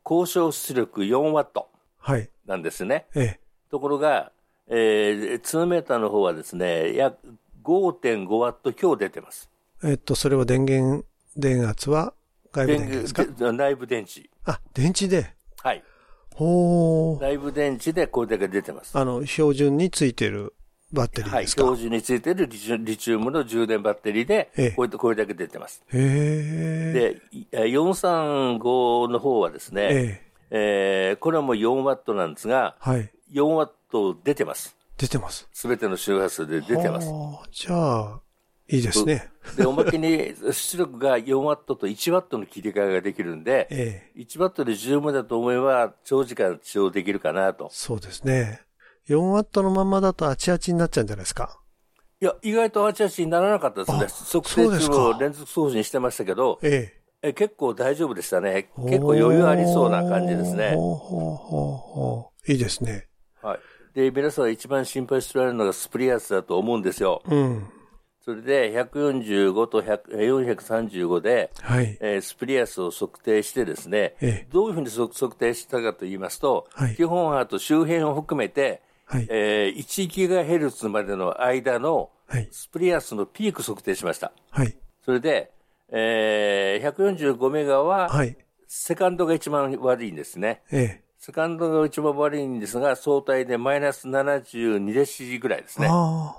[0.06, 2.30] 公称出力4ワットはい。
[2.46, 3.08] なんですね。
[3.16, 3.40] ええ。
[3.72, 4.32] ところが、
[4.68, 7.18] えー、2メーターの方はですね、約
[7.64, 9.50] 5.5ワット強出てます。
[9.84, 11.06] えっと、それは電源、
[11.38, 12.14] 電圧は
[12.52, 13.26] 外部電源ですか？
[13.26, 14.30] で内部電池。
[14.46, 15.34] あ、電池で。
[15.64, 15.84] はい。
[16.36, 17.22] ほー。
[17.22, 18.98] 内部電池でこれだけ出てます。
[18.98, 20.54] あの、標準についている
[20.92, 21.44] バッテリーはい。
[21.44, 25.84] ですか、標準についているリチリチウムの充電バッテリーでええ、これこれだけ出てます。
[25.94, 30.22] へで、いえ435の方はですね、え
[30.54, 33.10] えーこれはもう4ワットなんですが、はい。
[33.32, 34.76] 4ワット出てます。
[34.98, 35.48] 出てます。
[35.54, 37.08] すべての周波数で出てます。
[37.08, 38.20] はあじゃあ、
[38.68, 39.31] いいですね。
[39.58, 47.70] で、おまけに出力が4ワットと1ワットの切り替えができるんで、え1ワットで十分だと思えば長時間使用できるかなと。
[47.72, 48.62] そうですね。
[49.10, 51.58] 4ワットのままだとあちあちになっちゃうんじゃないですか？
[52.22, 53.98] いや、意外とあちあちにならなかったですね。
[53.98, 58.70] 測定中そうですかも連続送信してましたけど、ええ結構大丈夫でしたね。
[58.80, 58.82] え。
[58.90, 60.74] 結構余裕ありそうな感じですね。
[60.76, 63.08] ほうほうほうほういいですね。
[63.44, 63.60] はい。
[63.94, 67.22] で、皆さん一番心配しておられるのがスプリアスだと思うんですよ。
[67.26, 67.68] うん。
[68.24, 71.98] それで145と100えー435で、はい。
[72.00, 79.28] えースプリアスを測定してですね、ええどういうふうに測測定したかと言いますと、はい基本波と周辺を含めて、はい。
[79.30, 82.48] えー1ギガヘルツまでの間のはい。
[82.52, 84.32] スプリアスのピーク測定しました。
[84.52, 84.78] はい。
[85.04, 85.52] それで、
[85.90, 88.38] えー145メガは、はい。
[88.68, 90.62] セカンドが一番悪いんですね。
[90.72, 91.02] ええ。
[91.20, 95.88] セカンドが一番悪いんですが、相対でマイナス72デシぐらいですね。
[95.90, 96.36] あ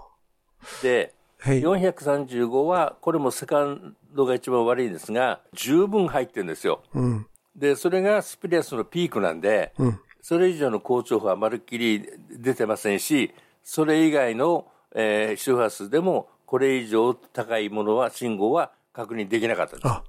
[0.82, 1.21] で、あ。
[1.44, 1.60] はい。
[1.60, 6.82] 435は、これもセカンドが一番悪いんですが、十分入ってるんですよ。
[6.94, 7.26] うん。
[7.56, 10.00] で、それがスプリアスのピークなんで、うん。
[10.20, 13.32] それ以上の高調波はまるっきり出てませんし、
[13.64, 19.88] それ以外の、えー周波数でも、これ以上高いものは、信号は確認できなかったです。
[19.88, 20.04] あ、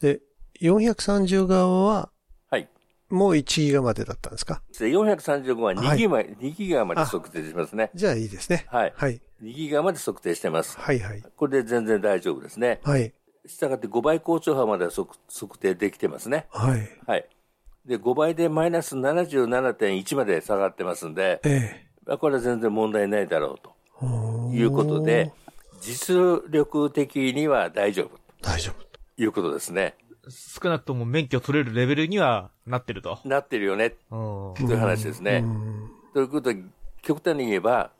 [0.00, 0.20] で、
[0.62, 2.08] 430側は、
[2.50, 2.68] はい。
[3.10, 4.62] もう1ギガまでだったんですか？
[4.78, 7.90] で435は2ギガ,、は2ギガまで測定しますね。
[7.94, 8.66] じゃあいいですね。
[8.70, 8.92] はい。
[8.96, 9.20] はい。
[9.42, 10.78] 2ギガまで測定してます。
[10.78, 11.22] はいはい。
[11.36, 12.80] これで全然大丈夫ですね。
[12.82, 13.12] はい。
[13.46, 16.46] したがって5倍高調波までは測測定できてますね。
[16.50, 16.88] はい。
[17.06, 17.28] はい。
[17.86, 21.86] で、5倍でマイナス77.1まで下がってますんで、え
[22.20, 23.74] これは全然問題ないだろうと
[24.52, 24.56] え。
[24.56, 25.32] いうことで、
[25.80, 26.16] 実
[26.50, 28.82] 力的には大丈夫大丈夫。
[29.16, 29.94] ということですね。
[30.28, 33.18] 少なくとも免許取れるレベルにはなってると。
[33.24, 35.42] なってるよね、うんという話ですね。
[36.12, 36.62] ということで、
[37.02, 37.90] 極端に言えば、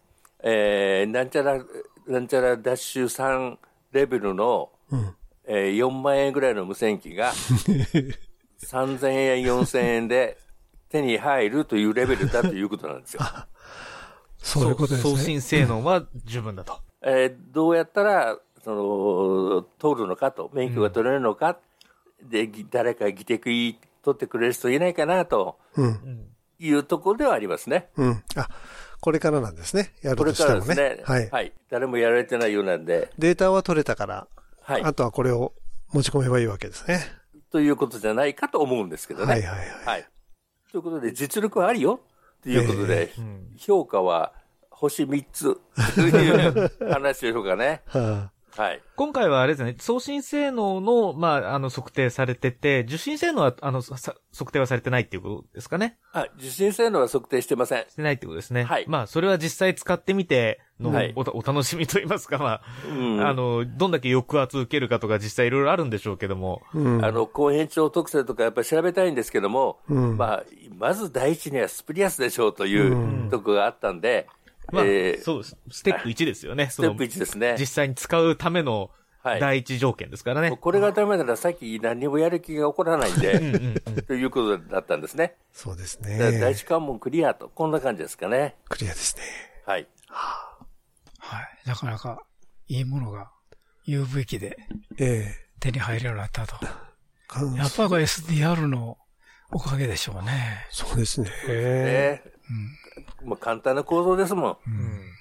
[0.43, 1.63] えー、なんちゃら、
[2.07, 3.57] なんちゃらダッシュ3
[3.93, 5.15] レベルの、うん。
[5.51, 7.33] えー4万円ぐらいの無線機が、
[8.63, 10.37] 3000円、4000円で
[10.91, 13.21] 手に入るというレベルだということなんですよ。
[14.39, 15.11] そういうことですね。
[15.11, 16.79] 送信性能は十分だと。
[17.03, 19.63] えーどうやったら、その、
[19.95, 21.59] 通るのかと、免許が取れるのか、
[22.23, 26.27] で、ぎ誰か技的取ってくれる人いないかなとうん。
[26.59, 27.89] いうところではありますね。
[27.97, 28.23] うん。
[28.37, 28.49] あ、
[29.01, 29.95] これからなんですね。
[30.03, 31.03] やることれしてもからですねね。。
[31.05, 31.31] はい。
[31.31, 31.53] はい。
[31.71, 34.29] 誰もやられてないようなんで、データは取れたから、
[34.61, 34.83] はい。
[34.83, 35.53] あとはこれを
[35.93, 37.01] 持ち込めばいいわけですね。
[37.51, 39.33] ということじゃないかと思うんですけどね。
[39.33, 39.69] はいはいはい。
[39.87, 40.07] はい。
[40.71, 42.01] ということで、実力はあるよ
[42.43, 43.13] ということで、
[43.57, 44.33] 評価は
[44.71, 45.59] 星3つ
[45.95, 47.83] という話でしょうかね。
[47.87, 48.83] ははい。
[48.97, 53.95] 今回はあれですね、送信性能の、まあ、あの、測定されてて、受信性能は、あの、さ
[54.33, 55.97] 測定はされてないっていうことですかね？
[56.13, 57.85] あ、受信性能は測定してません。
[57.89, 58.65] してないってことですね。
[58.65, 66.63] はいまあ、それは実際使ってみてのはいお,、お楽しみと言いますか、まあ、うんあの、どんだけ抑圧受けるかとか実際いろいろあるんでしょうけども。
[66.75, 70.45] うんあの、高変調特性とかやっぱり調べたいんですけども、うんまあ、
[70.77, 74.27] まず第一にはスプリアスでしょうというところがあったんで、
[74.73, 75.57] まあ、えーそうです。
[75.71, 76.69] ステップ1ですよね。
[76.71, 77.67] ステップ1ですね実。
[77.67, 78.91] 際に使うための
[79.23, 80.57] はい第一条件ですからね。
[80.57, 85.35] これがダメならさっき何にもやる気が起こらないんで、ということだったんですね。
[85.53, 86.51] そうですだから第ね。
[86.53, 88.57] 一関門クリアと、こんな感じですかね。
[88.69, 89.23] クリアですね。
[89.67, 89.87] はい。
[90.09, 91.69] はい。
[91.69, 92.23] なかなか
[92.69, 93.31] いいものが
[93.87, 94.57] UV 機で
[94.99, 96.57] え手に入るようになったと。
[96.63, 96.67] え
[97.27, 98.99] かやっぱり SDR の
[99.51, 100.67] おかげでしょうね。
[100.71, 101.31] そうですね。
[101.47, 102.23] ね
[103.25, 104.57] まあ簡単な構造ですもん。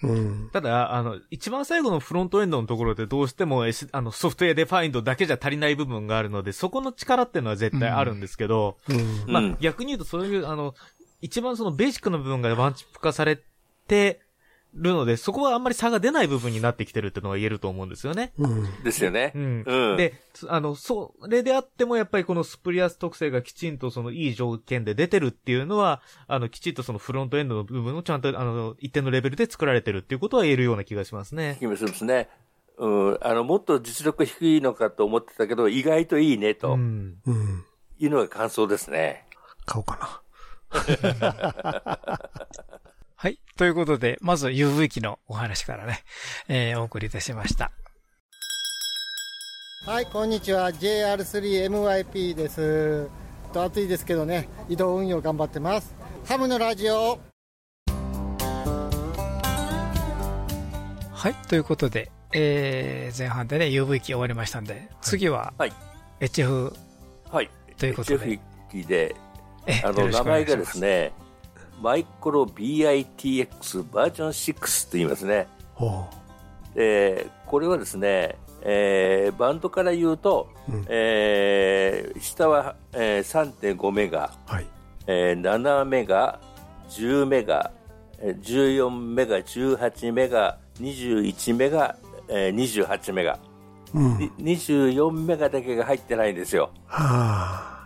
[0.04, 0.50] うん。
[0.52, 9.32] ただ、あの、一番最後のフロントエンドのところでどうしても、S、あの、 software defined だけじゃ足りない部分があるので、そこの力っていうのは絶対あるんですけど、うん。
[9.32, 10.76] まあ、うん逆に言うとそういう、あの、
[11.22, 13.42] 一番そのベーシックな部分がワンチップ化され
[13.88, 14.22] て
[14.78, 18.32] るので、そこはあんまり差が出ない部分になってきてるっていうのが言えると思うんですよね。
[18.38, 18.84] うん。
[18.84, 19.32] ですよね。
[19.36, 19.63] うん。
[19.66, 31.58] うんで、つあの、それであってもやっぱりこのスプリアス特性がきちんとそのいい条件で出てるっていうのは、あの、きちんとそのフロントエンドの部分をちゃんと、あの、一定のレベルで作られてるっていうことは言えるような気がしますね。
[31.60, 32.30] 気がしますね。
[32.78, 37.18] うん、あの、もっと実力低いのかと思ってたけど、意外といいね、とうん。
[37.26, 37.66] うん。
[38.00, 39.26] いうのが感想ですね。
[39.66, 40.22] 買おうかな。
[43.20, 43.40] はい。
[43.58, 46.04] ということで、まず UV 機のお話からね、
[46.48, 47.72] えーお送りいたしました。
[49.88, 50.70] はい、こんにちは。
[50.70, 53.10] JR3MYP です。
[53.54, 55.96] と暑いですけどね、移動運用頑張ってます。
[56.28, 57.18] ハムのラジオ。
[61.12, 61.34] はい。
[61.48, 65.74] ということで、えー前半でね、UV 機終わりましたんで、次ははい。
[66.20, 66.72] HF、
[67.32, 67.50] はい。
[67.80, 69.16] ということで HF 機で、
[69.66, 71.14] えあの、名前がですね、
[71.82, 75.48] マイクロ BITX バージョン6と言いますね。
[75.74, 76.06] ほ
[76.76, 84.52] で、これはですね、えーバンドから言うと、うんえー下は、えー3.5メガ、う。
[84.52, 84.66] はい。
[85.08, 86.40] えー7メガ、
[86.90, 87.72] 10メガ、
[88.20, 91.96] えー14メガ、18メガ、21メガ、
[92.30, 93.40] えー28メガ、
[93.94, 94.18] うん。
[94.18, 96.72] に24メガだけが入ってないんですよ。
[96.86, 97.77] は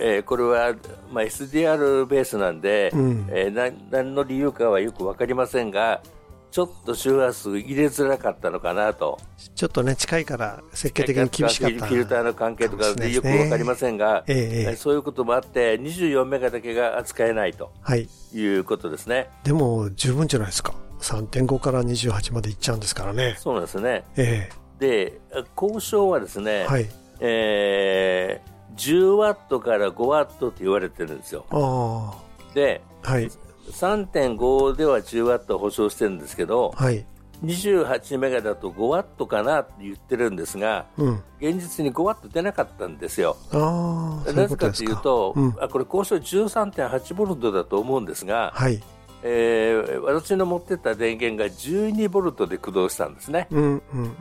[0.00, 0.74] えーこれは、
[1.12, 6.02] まあ、SDR ベースなんで、うんえーな何の理由かはよく分かりませんが、
[6.50, 9.18] ちょっと周波数入れづらかったのかなと。
[9.20, 9.24] あ。
[9.54, 11.86] ちょっとね、近いから設計的に厳しかった。
[11.86, 18.08] フィルターの関係とかでよく分かりませんが、ええそういうこともあって、24メガだけが扱えないとはい。
[18.32, 19.28] いうことですね。
[19.44, 20.74] でも、十分じゃないですか。
[21.00, 23.36] 3.5から28までいっちゃうんですからね。
[23.38, 24.04] そうなんですね。
[24.16, 25.20] えで、
[25.60, 26.88] 交渉はですね、えはい。
[27.20, 31.44] えー10ワットから5ワットって言われてるんですよ。
[31.50, 32.14] あ
[32.54, 33.10] で、あ。
[33.12, 33.30] はい。
[33.70, 37.04] 3.5では10ワット保証してるんですけど、はい。
[37.44, 41.22] 28メガだと5ワットかなって言ってるんですが、うん。
[41.40, 43.36] 現実に5ワット出なかったんですよ。
[43.52, 45.54] なぜかというと、うん。
[45.58, 48.82] あこれ交渉13.8ボルトだと思うんですが、はい。
[49.22, 53.48] えー私の持ってった電源が12ボルトで駆動したんですね。
[53.50, 54.14] うん、うん、うん。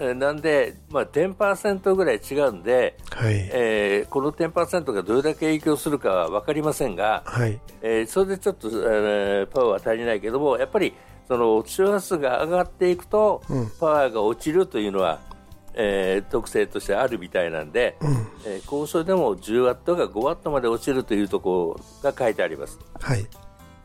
[0.00, 3.34] えーなんで、まあ、10%ぐらい違うんで、はい。
[3.52, 7.60] えーこの10%がどれだけ影響するかは分かりませんが、はい。
[7.82, 10.94] えーそれでちょっと、えーパワーは足りないけども、やっぱり
[11.28, 15.20] その周波数が上がっていくと、うんパワーが落ちるというのは、
[15.74, 18.08] えー特性としてあるみたいなんで、うん。
[18.46, 22.78] えー交渉でも10ワットが5ワットまで落ちるというところが書いてあります。
[22.98, 23.26] はい。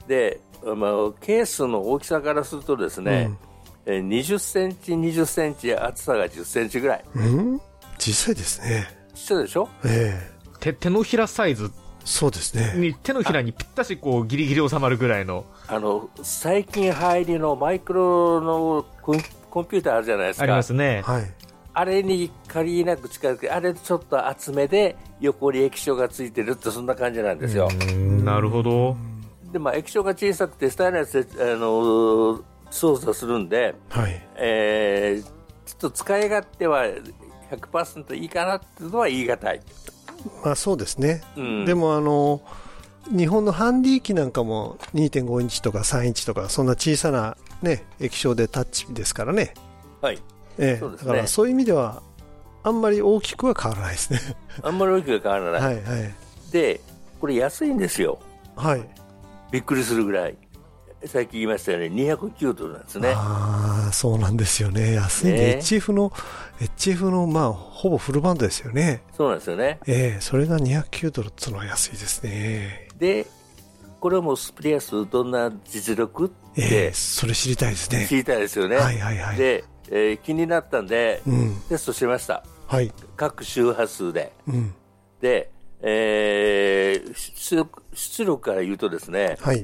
[0.08, 3.54] で、まあ、ケースの大きさからするとですね、えー
[3.86, 7.06] 20センチ、20センチ、厚さが10センチぐらい。
[7.15, 7.62] うん？
[7.98, 8.88] 小さいですね。
[9.13, 9.69] ちっちゃいでしょ？
[9.86, 11.71] ええ手、手のひらサイズ
[12.04, 12.74] そうですね。
[12.76, 20.43] に、手のひらにぴったしこうギリギリ収まるぐらいの、あの、最近入りのマイクロのコンコンピューターあるじゃないですか。
[20.43, 21.02] ありますね。
[21.04, 21.32] はい。
[21.74, 27.69] あれに限りなく近づけ、あれちょっと厚めで横に液晶がついてるってそんな感じなんですよ。
[28.24, 28.96] なるほど。
[29.52, 34.21] で、まあ液晶が小さくてスタイルやつで、あの操作するんで、はい。
[34.37, 35.35] えー
[35.65, 36.83] ちょっと使い勝手は
[37.51, 39.61] 100%いいかなっていうのは言い難い。
[40.43, 41.23] まあそうですね。
[41.35, 42.41] うんでもあの、
[43.09, 49.53] 日本のハンディ機なんかも2.5インチとか3インチとか、そんな小さなね、液晶でタッチですからね。
[50.01, 50.19] はい。
[50.57, 52.01] ええねだからそういう意味では、
[52.63, 54.19] あんまり大きくは変わらないですね。
[54.61, 55.75] あんまり大きくは変わらない。
[55.75, 56.15] はいはい。
[56.51, 56.79] で、
[57.19, 58.19] これ安いんですよ。
[58.55, 58.87] はい。
[59.51, 60.37] びっくりするぐらい。
[61.08, 63.13] さっき言いましたように209ドルなんですね。
[63.15, 64.93] ああ、そうなんですよね。
[64.93, 66.12] 安いね HF の、
[66.60, 69.03] HF の、まあ、ほぼフルバンドですよね。
[69.15, 69.79] そうなんですよね。
[69.87, 72.87] ええそれが209ドルっていうのは安いですね。
[72.97, 73.25] で、
[73.99, 76.25] これはもうスプリアスどんな実力？
[76.25, 78.06] って、ええそれ知りたいですね。
[78.08, 78.77] 知りたいですよね。
[78.77, 82.43] はいはいはいで、えー気になったんで、うんテストしました。
[82.67, 82.91] はい。
[83.15, 84.31] 各周波数で。
[84.47, 84.73] うん。
[85.21, 85.49] で、
[85.81, 89.63] えー出力出力から言うとですね、はい。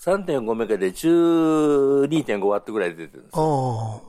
[0.00, 3.34] 3.5メガで12.5ワットぐらい出てるんです。
[3.34, 4.00] あ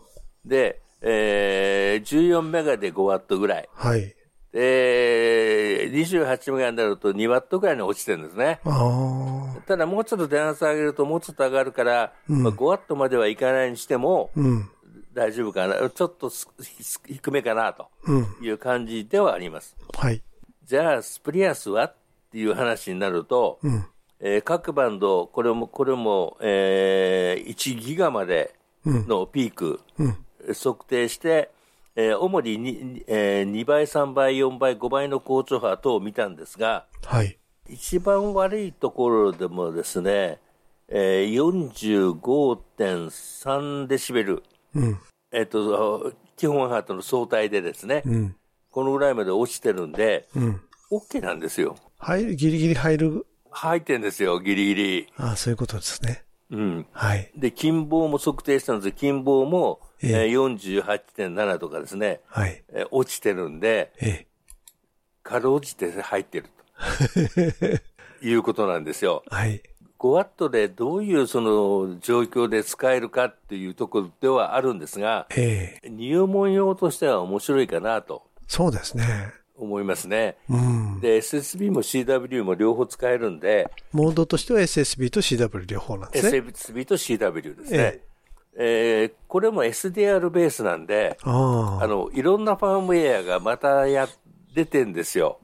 [0.46, 3.70] で、えー14メガで5ワットぐらい。
[3.78, 4.16] あ、はい。
[4.52, 8.60] で、28メガになると2ワットぐらいに落ちてるんですね。
[8.66, 14.70] ああ、ただもうちょっと電圧上げるともうちょっと上がるから、うんまあ、5ワットまではいかないにしてもうん。
[15.14, 15.90] 大丈夫かな。
[15.90, 16.48] ちょっとす
[16.82, 18.28] す低めかなとうん。
[18.42, 19.76] いう感じではあります。
[19.98, 20.22] はい。
[20.66, 21.96] じゃあ、スプリアスはっ
[22.32, 23.86] ていう話になると、うん。
[24.22, 28.54] えー各バンド、これも、これも、えー1ギガまで
[28.86, 30.18] のピーク、うん。
[30.54, 31.50] 測定して、
[31.96, 37.38] えー主にに、えー2倍、3倍、4倍、5倍の高調波等を見たんですが、はい。
[37.70, 40.40] 一番悪いところでもですね、
[40.90, 41.34] えー
[42.18, 44.44] 45.3デシベル、
[44.76, 45.00] うん。
[45.32, 48.36] えっ、と、基本波との相対でですね、うん。
[48.72, 50.62] このぐらいまで落ちてるんで、うん。
[50.92, 51.76] OK なんですよ。
[51.98, 53.26] 入る、ギリギリ入る。
[53.52, 55.08] 入ってんですよ、ギリギリ。
[55.18, 56.24] ああ、そういうことですね。
[56.52, 56.86] うん。
[56.92, 57.32] はい。
[57.36, 62.64] で、近傍も測定したんです近傍も、えええー48.7とかですね、はい。
[62.70, 64.26] えー落ちてるんで、え
[65.24, 66.48] かろうじて入ってる
[68.22, 69.24] と いうことなんですよ。
[69.30, 69.62] はい。
[70.00, 79.06] 5ワットでどういうその状況で使えるかっていうところではあるんですが、ええ入門用としては面白いかなとそうですね。
[79.60, 80.38] 思いますね。
[80.50, 81.00] うん。
[81.02, 86.38] で、SSB も CW も両方使えるんで、モードとしては SSB と CW 両方なんですね。
[86.40, 88.00] SSB と CW ですね。
[88.58, 94.08] えーこれも SDR ベースなんで、あの、いろんなファームウェアがまたや、
[94.54, 95.40] 出てんですよ。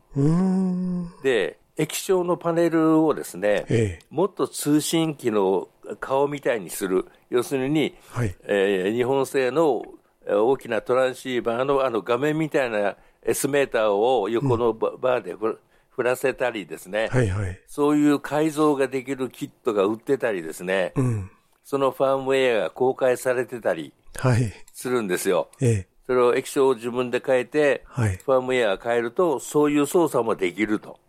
[1.23, 5.67] で、液晶のパネルをですね、ええもっと通信機の
[5.99, 7.05] 顔みたいにする。
[7.29, 8.35] 要するに、はい。
[8.45, 9.83] えー日本製の
[10.25, 12.95] えー大きなトランシーバーのあの画面みたいな
[13.25, 15.59] S メーターを横のババーでふ
[15.89, 17.59] 振らせたりですね、はいはい。
[17.67, 21.31] そういう改造ができるキットが売ってたりですね、うん。
[21.63, 24.51] そのファームウェアが公開されてたりはい。
[24.73, 25.49] するんですよ。
[25.61, 25.87] ええ。
[26.05, 28.17] それを液晶を自分で変えて、はい。
[28.17, 30.99] ファームウェアを変えると、そういう操作もできると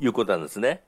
[0.00, 0.82] いうことなんですね。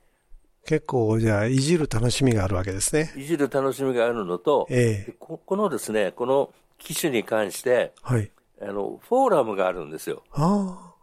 [0.65, 3.13] 結構、じゃあ、いじる楽しみがあるわけですね。
[3.15, 8.29] いじる楽しみがあるのと、ええでここのですね、この機種に関して、はい。
[8.61, 10.23] あの、フォーラムがあるんですよ。
[10.31, 10.93] あ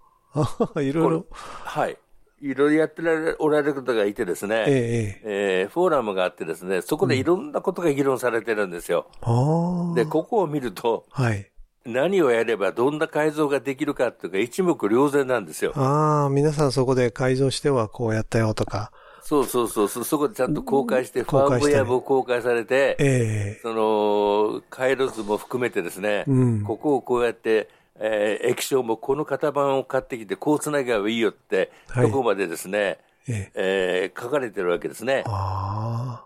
[0.75, 0.81] あ。
[0.81, 1.27] いろいろ。
[1.31, 1.97] はい。
[2.41, 9.09] いろいろやってられおられる方がいてですね、えええーフォーラムがあってですね、そこでいろんなことが議論されてるんですよ。
[9.23, 9.95] ああ。
[9.97, 11.51] で、ここを見ると、はい。
[11.85, 15.73] 何をやればどんな改造ができるかっていうか一目瞭然なんですよ。
[15.75, 18.93] ああ、皆さんそこで改造してはこうやったよとか。
[19.29, 35.25] そうそうそう、そそこでちゃんと公開して、ファームウェアも公開されて、ええその、回路図も含めてですね、うんここをこうやって、えー液晶もこの型番を買ってきて、こうつなげばいいよって、はいとこまでですね、ええー書かれてるわけですね。
[35.27, 36.25] あ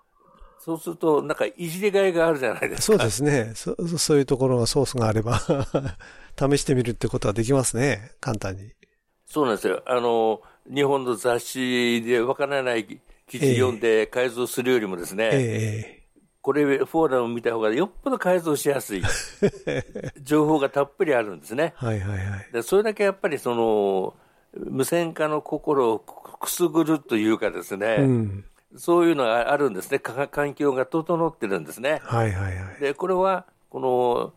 [0.61, 2.81] そうすると、なんかいじりがいがあるじゃないであ。
[2.81, 2.99] すか。
[2.99, 3.53] そうですね。
[3.57, 5.41] そそういうところがソースがあれば、
[6.39, 8.13] 試してみるってことはできますね。
[8.21, 8.71] 簡単に。
[9.27, 9.83] そうなんですよ。
[9.87, 10.41] あの、
[10.73, 12.85] 日本の雑誌でわからない
[13.27, 16.03] 記事読んで改造するよりもですね、ええ
[16.43, 19.03] これ、フォーラム見た方がよっぽど改造しやすい。
[20.21, 21.73] 情報がたっぷりあるんですね。
[21.77, 22.49] はいはいはい。
[22.53, 24.15] でそれだけやっぱりその、
[24.55, 28.45] 無線化の心をくすぐるというかですね、うん。
[28.77, 30.01] そういうのがあるんですね。
[30.01, 32.01] か環境が整ってるんですね。
[32.03, 32.81] はいはいはい。
[32.81, 34.35] で、これは、この、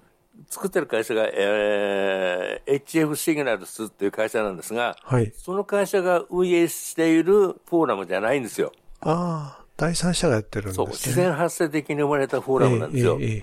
[0.50, 5.32] 作ってる会社が、えー HF シグナルスっていう会社なんですが、はい。
[5.36, 8.72] その会社が運営しているフォーラムじゃないんですよ。
[9.02, 10.92] ああ、第三者がやってるんですそう、ね。
[10.94, 13.18] 自然発生的に生まれたフォーラムなんですよ。
[13.20, 13.40] ええええ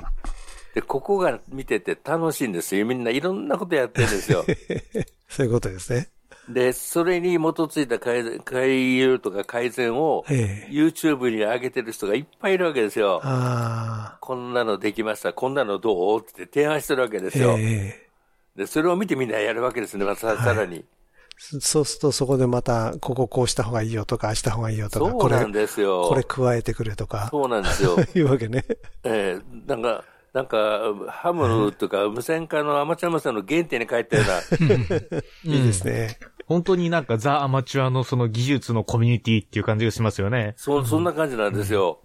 [0.75, 2.87] で、ここが見てて楽しいんですよ。
[2.87, 4.45] みんないろんなことやってるんですよ。
[5.29, 6.09] そういうことですね。
[6.49, 13.21] で、それに基づいた改善改良とか改善を、え YouTube に上げてる人がいっぱいいるわけですよ。
[13.23, 17.57] あこんなのできました、こんなのどうって提案してるわけであ、すよ。
[17.59, 17.63] え
[17.99, 18.11] え
[18.57, 20.85] で、それを見てみんなやるわけですね、またさらに。
[21.39, 26.05] そそうするとそこでまた、こここうした方がいいよとか、ああした方がいいよとか、そうなんですよ。
[26.09, 27.97] これ、これ加えてくれとか、そうなんですよ。
[28.15, 28.65] いうわけね。
[29.05, 34.39] ええなんか、なんか、ハムとか無線化のアマチュア無線の原点に帰ったような、
[35.45, 36.17] いいですね。
[36.47, 40.55] 本当になんかザ・アマチュアのその技術のコミュニティっていう感じがしますよね。
[40.57, 42.01] そ、そんな感じなんですよ。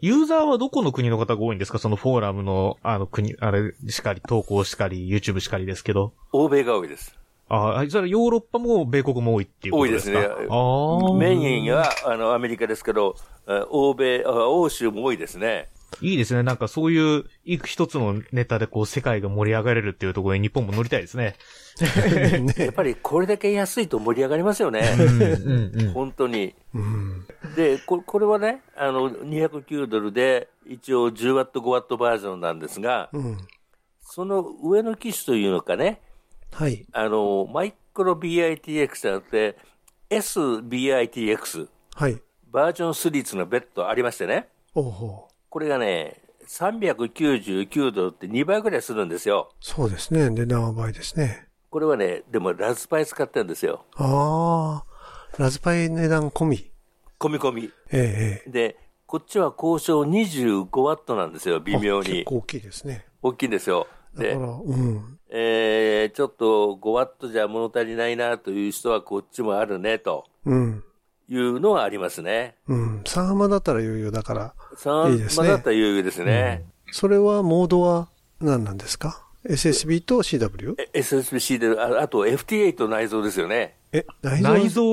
[0.00, 1.78] ユーザーはどこの国の方が多いんですか？
[1.78, 6.12] そのフォーラムの、あの国、あれしかり、投稿しかり、YouTube しかりですけど。
[6.32, 7.16] 欧米が多いです。
[7.48, 10.18] ああ、じゃあヨーロッパも米国も多いっていうことですか？
[10.18, 10.46] 多いですね。
[10.50, 11.14] ああ。
[11.16, 13.14] メインは、あの、アメリカですけど、
[13.46, 15.68] あ欧米、あ欧州も多いですね。
[16.00, 16.42] いいですね。
[16.42, 21.36] なんかそういう、いく一つのネタでこう世界が盛り上がれるっていうところに日本も乗りたいですね。
[22.58, 24.82] やっぱりこれだけ安いと盛り上がりますよね。
[25.94, 26.54] 本当に。
[27.56, 33.38] でこ、これはね、あの、209ドルで、一応10ワット、5ワットバージョンなんですが、うん。
[34.00, 36.00] その上の機種というのかね、
[36.52, 36.86] はい。
[36.92, 39.56] あの、マイクロ BITX じゃなくて、
[40.10, 42.20] SBITX、はい。
[42.50, 45.31] バージョン3つの別途ありましてね、おうほう。
[45.52, 49.50] これがね、399ドルって2倍ぐらいするんですよ。
[49.60, 50.30] そうですね。
[50.30, 51.46] 値段は倍ですね。
[51.68, 53.84] これはね、でもラズパイ使ってるんですよ。
[53.96, 55.38] ああ。
[55.38, 56.70] ラズパイ値段込み。
[57.20, 57.70] 込み込み。
[57.90, 62.24] えええで、こっちは交渉25ワットなんですよ、微妙にあ結。
[62.24, 63.04] 構大きいですね。
[63.20, 63.86] 大きいんですよ。
[64.16, 65.18] でうん。
[65.28, 70.82] えー、ちょっと5ワットじゃ物足りないなという人はこっちもあるね、とうん。
[71.28, 72.56] いうのはありますね。
[72.68, 73.00] うん。
[73.00, 74.54] 3浜だったら余裕だから。
[74.76, 76.64] さいいですねまだったら余裕ですね。
[76.90, 78.08] それは、モードは
[78.40, 80.74] 何なんですか ?SSB と CW?
[80.78, 83.76] え SSBC で、ああと FT8 内蔵ですよね。
[83.92, 84.52] え、内蔵？
[84.54, 84.84] 内蔵？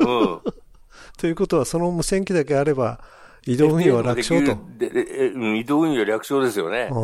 [0.00, 0.40] うん。
[1.16, 3.00] ということは、その無線機だけあれば、
[3.46, 4.58] 移動運用は楽勝と。
[4.78, 6.88] でででえうん移動運用楽勝ですよね。
[6.90, 6.94] あ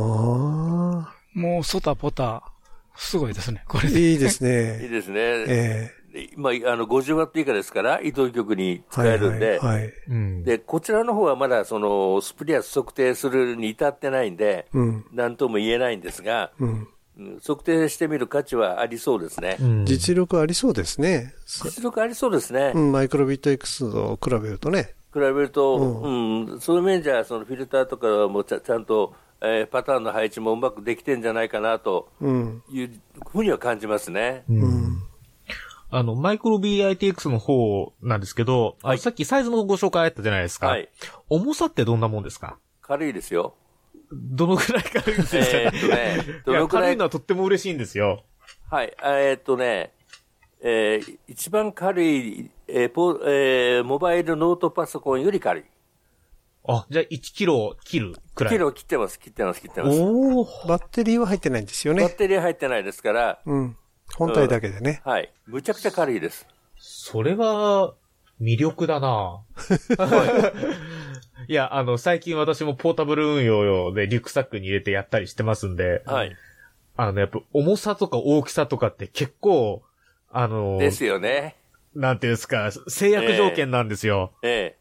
[1.34, 2.42] もう、ソタポタ、
[2.96, 3.88] すごいですね、これ。
[3.90, 4.88] いいです いいね。
[4.88, 5.20] ですね。
[5.20, 5.95] えで
[6.36, 9.92] まあ、あの、50ワット以下ですから、移動局にえ使えるんで、はい、はい。
[10.08, 10.44] うん。
[10.44, 15.04] で、こちらの方はまだ、その、スプリアス測定するに至ってないんで、うん。
[15.12, 16.68] なんとも言えないんですが、うん。
[16.68, 16.88] うん
[17.42, 19.56] 測定してみる価値はありそうですね。
[19.58, 21.32] うん実力ありそうですね。
[21.46, 22.72] 実力ありそうですね。
[22.74, 24.92] うん、マイクロビット X と比べるとね。
[25.14, 26.10] 比べると、う
[26.56, 32.62] ん、そういう面じゃ、そのフィルターとかもちゃちゃんと、えーパターンの配置もうまくできてんじゃないかなとうん。
[32.70, 32.90] いう
[33.32, 34.44] ふうには感じますね。
[34.50, 34.95] うん。
[35.90, 40.68] あの、マイクロ BITX の方なんですけど、あはいさっきサイズのご紹介あったじゃないですか。
[40.68, 40.88] はい。
[41.28, 42.58] 重さってどんなもんですか？
[42.82, 43.54] 軽いですよ。
[44.12, 48.22] どのくらい軽いんですか、えーっとね、どのくらい軽いのはとっても嬉しいんですよ。
[48.70, 49.92] はい、えーっとね、
[50.60, 55.64] えー一番軽い、えーポえーモバイルノートパソコンより軽い。
[56.68, 58.54] あ、じゃあ1キロ切るくらい。
[58.54, 60.00] キロ切ってます、切ってます、切ってます。
[60.00, 60.44] おお。
[60.68, 62.02] バッテリーは入ってないんですよね。
[62.02, 63.76] バッテリー入ってないですから、うん。
[64.16, 65.02] 本体だけでね。
[65.04, 65.30] はい。
[65.46, 66.46] むちゃくちゃ軽いです。
[66.78, 67.94] それは、
[68.40, 69.40] 魅力だな
[71.48, 76.36] いや、あの、最近私もポータブル運用でリュックサックに入れてやったりしてますんで、はい。
[76.96, 79.82] あの、やっぱ重さとか大きさとかって結構、
[80.30, 81.56] あの、ですよね。
[81.94, 84.32] なんていうんですか、制約条件なんですよ。
[84.42, 84.76] え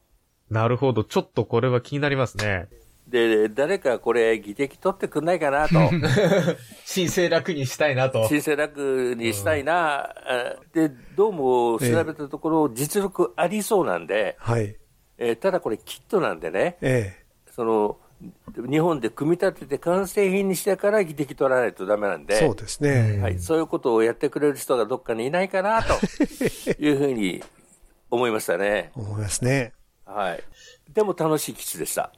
[0.50, 1.04] なるほど。
[1.04, 2.68] ちょっとこれは気になりますね。
[3.12, 5.76] えで、誰かこれ、議的取ってくんないかなと。
[6.86, 8.28] 申請楽にしたいなと。
[8.28, 10.10] 申請楽にしたいな。
[10.10, 14.76] あで、どうも調べたところ、実力ありそうなんで、はい。
[15.18, 17.16] えーただこれキットなんでね、え
[17.52, 17.98] その、
[18.70, 22.26] 日本で組み立てて完成品にしてから議的取らないとダメなんえ。
[22.26, 23.20] で、そうですね。
[23.22, 25.94] はい、そういうことをやってくれる人がどっかにいないかな、と
[26.80, 27.44] いうふうに
[28.10, 28.92] 思いましたね。
[28.96, 29.74] 思いますね。
[30.06, 30.44] はい。
[30.94, 32.12] でも楽しい基地でした。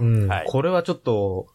[0.00, 1.46] うんはいこれはちょっと、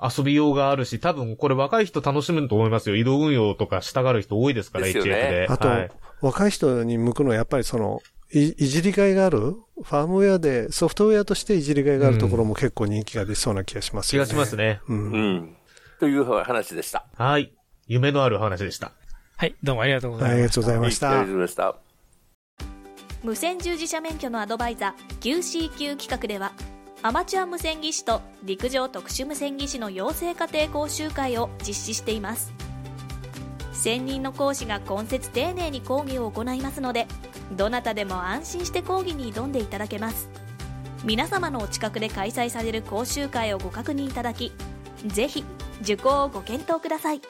[0.00, 2.94] 遊びようがあるし、多分これ若い人楽しむと思いますよ。
[2.94, 5.46] 移動運用とかしたがる人多いですから、ですよ HF ねで。
[5.48, 8.00] あと、はい若い人に向くのはやっぱりその、
[8.32, 14.26] いいじりがいがある、ファームウェアで、ソフトウェアとしていじりがいがあるところも結構人気が出そうな気がしますよね。
[14.26, 14.80] 気がしますね。
[14.88, 15.12] うん。
[15.12, 15.56] うん。
[16.00, 17.06] という話でした。
[17.16, 17.52] はい。
[17.86, 18.92] 夢のある話でした。
[19.36, 20.32] はい、どうもありがとうござい。
[20.32, 21.32] ありがとうございましたありがとう。
[21.32, 21.88] ございました。
[23.22, 26.52] 無線従事者免許のアドバイザー QCQ 企画では
[27.00, 32.52] アマチュア無線技師と陸上特殊無線技師の養成家庭講習会を実施しています。
[33.72, 37.06] 専任の講師が今節丁寧に講義を行いますので
[37.56, 40.28] どなたでも安心して講義に挑んでいただけます。
[41.04, 44.50] 皆様のお近くで開催される講習会をご確認いただき
[45.06, 45.44] ぜひ
[45.82, 47.20] 受講をご検討ください。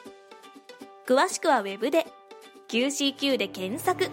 [1.05, 2.07] 詳しくはウェブで
[2.69, 4.09] QCQ で検索。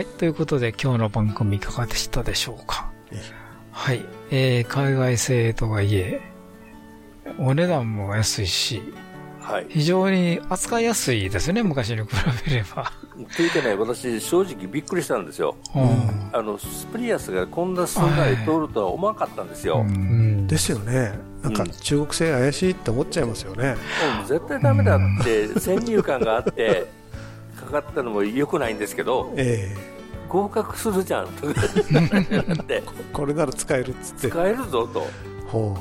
[0.00, 0.06] はい。
[0.06, 2.90] ということで、今日の番組いかがでしたでしょうか？
[3.70, 4.02] はい。
[4.30, 6.22] えー、海外製とはいえ、
[7.36, 8.80] お値段も安いし、
[9.40, 9.66] はい。
[9.68, 12.06] 非常に扱いやすいですね、昔に比
[12.46, 12.90] べれば。
[13.36, 15.54] というかね、私、正直びっくりしたんですよ。
[15.76, 19.84] うんあの、スプリアスがこんなすんなり通るとは思わなかったんですよ。
[19.86, 20.46] うん。
[20.46, 21.12] ですよね。
[21.42, 23.74] なんか中国製怪しいって思っちゃいますよね。
[24.16, 26.88] もう絶対ダメだって、先入観があって、
[27.70, 29.74] かったのもよくないんですけど、え
[30.28, 31.60] 合格するじゃんとか
[32.62, 35.06] って これなら使えるっつって使えるぞと。
[35.48, 35.76] ほ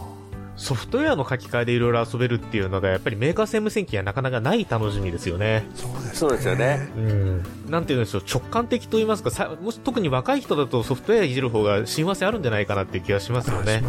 [0.59, 5.65] ソフトウェアの書き換えでいろいろ遊べるっていうのが、やっぱりメーカー専務戦記にはなかなかない楽しみですよね。
[6.13, 6.89] そうですよね。
[6.97, 7.43] うん。
[7.69, 13.81] なんていうんでしょう、直感的と言いますか、さもし特に若い人だとソフトウェアいじる方が親和性あるんじゃないかなっていう気がしますよね。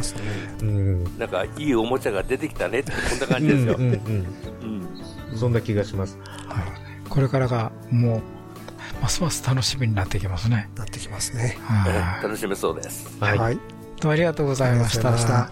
[0.62, 1.18] うん。
[1.18, 3.74] なんか、いいおもちゃが出てきたねって、こんな感じですよ。
[3.76, 4.26] うんうんうん
[5.36, 6.18] そんな気がします。
[7.10, 8.22] これからがもう、
[9.02, 10.70] ますます楽しみになってきますね。
[10.76, 11.58] なってきますね。
[11.62, 13.18] はい楽しめそうです。
[13.20, 13.56] はい。
[13.56, 13.60] ど
[14.02, 15.50] うもありがとうございました。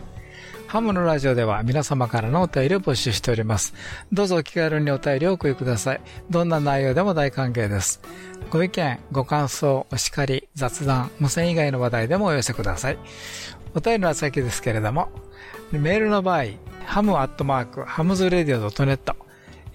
[0.68, 3.74] ハムのラジオでは皆様からのお便りを募集しております。
[4.12, 6.00] どうぞお気軽にお便りをお送りください。
[6.30, 8.02] どんな内容でも大歓迎です。
[8.50, 12.98] ご意見、ご感想、お叱り、雑談、無線以外の話題でもお寄せください。
[13.74, 15.08] お便りの先ですけれども、
[15.72, 16.44] メールの場合、
[16.84, 19.14] ハムアットマーク、ハムズレディオ .net、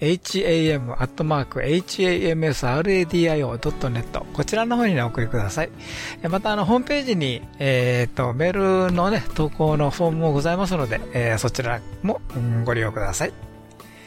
[0.00, 5.70] ham アットマーク hamsradio.net こちらの方にね、お送りください。
[6.22, 13.32] えまた、あの、ホームページに、えっ、と、メールのね、投稿のフォームもございますので、えーそちらも、うんご利用ください。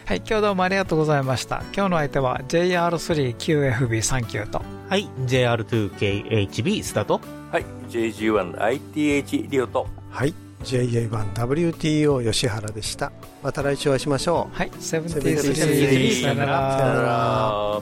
[0.06, 1.64] はい、今日どうもありがとうございました。
[1.76, 7.20] 今日の相手は JR3QFB39 と、はい、JR2KHB スタート。
[7.52, 10.47] はい、JG1ITH リオと、はい。
[10.64, 13.12] JA1WTO 吉原でした。
[13.43, 14.55] また来週お会いしましょう。
[14.55, 17.82] はい、セブンティ73スリーさよならさよなら。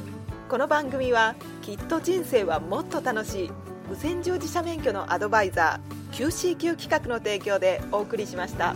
[0.49, 3.51] この番組はきっと人生はもっと楽しい
[3.89, 8.75] 無線乗自社免許のアドバイザー QCQ 企画の提供でお送りしました。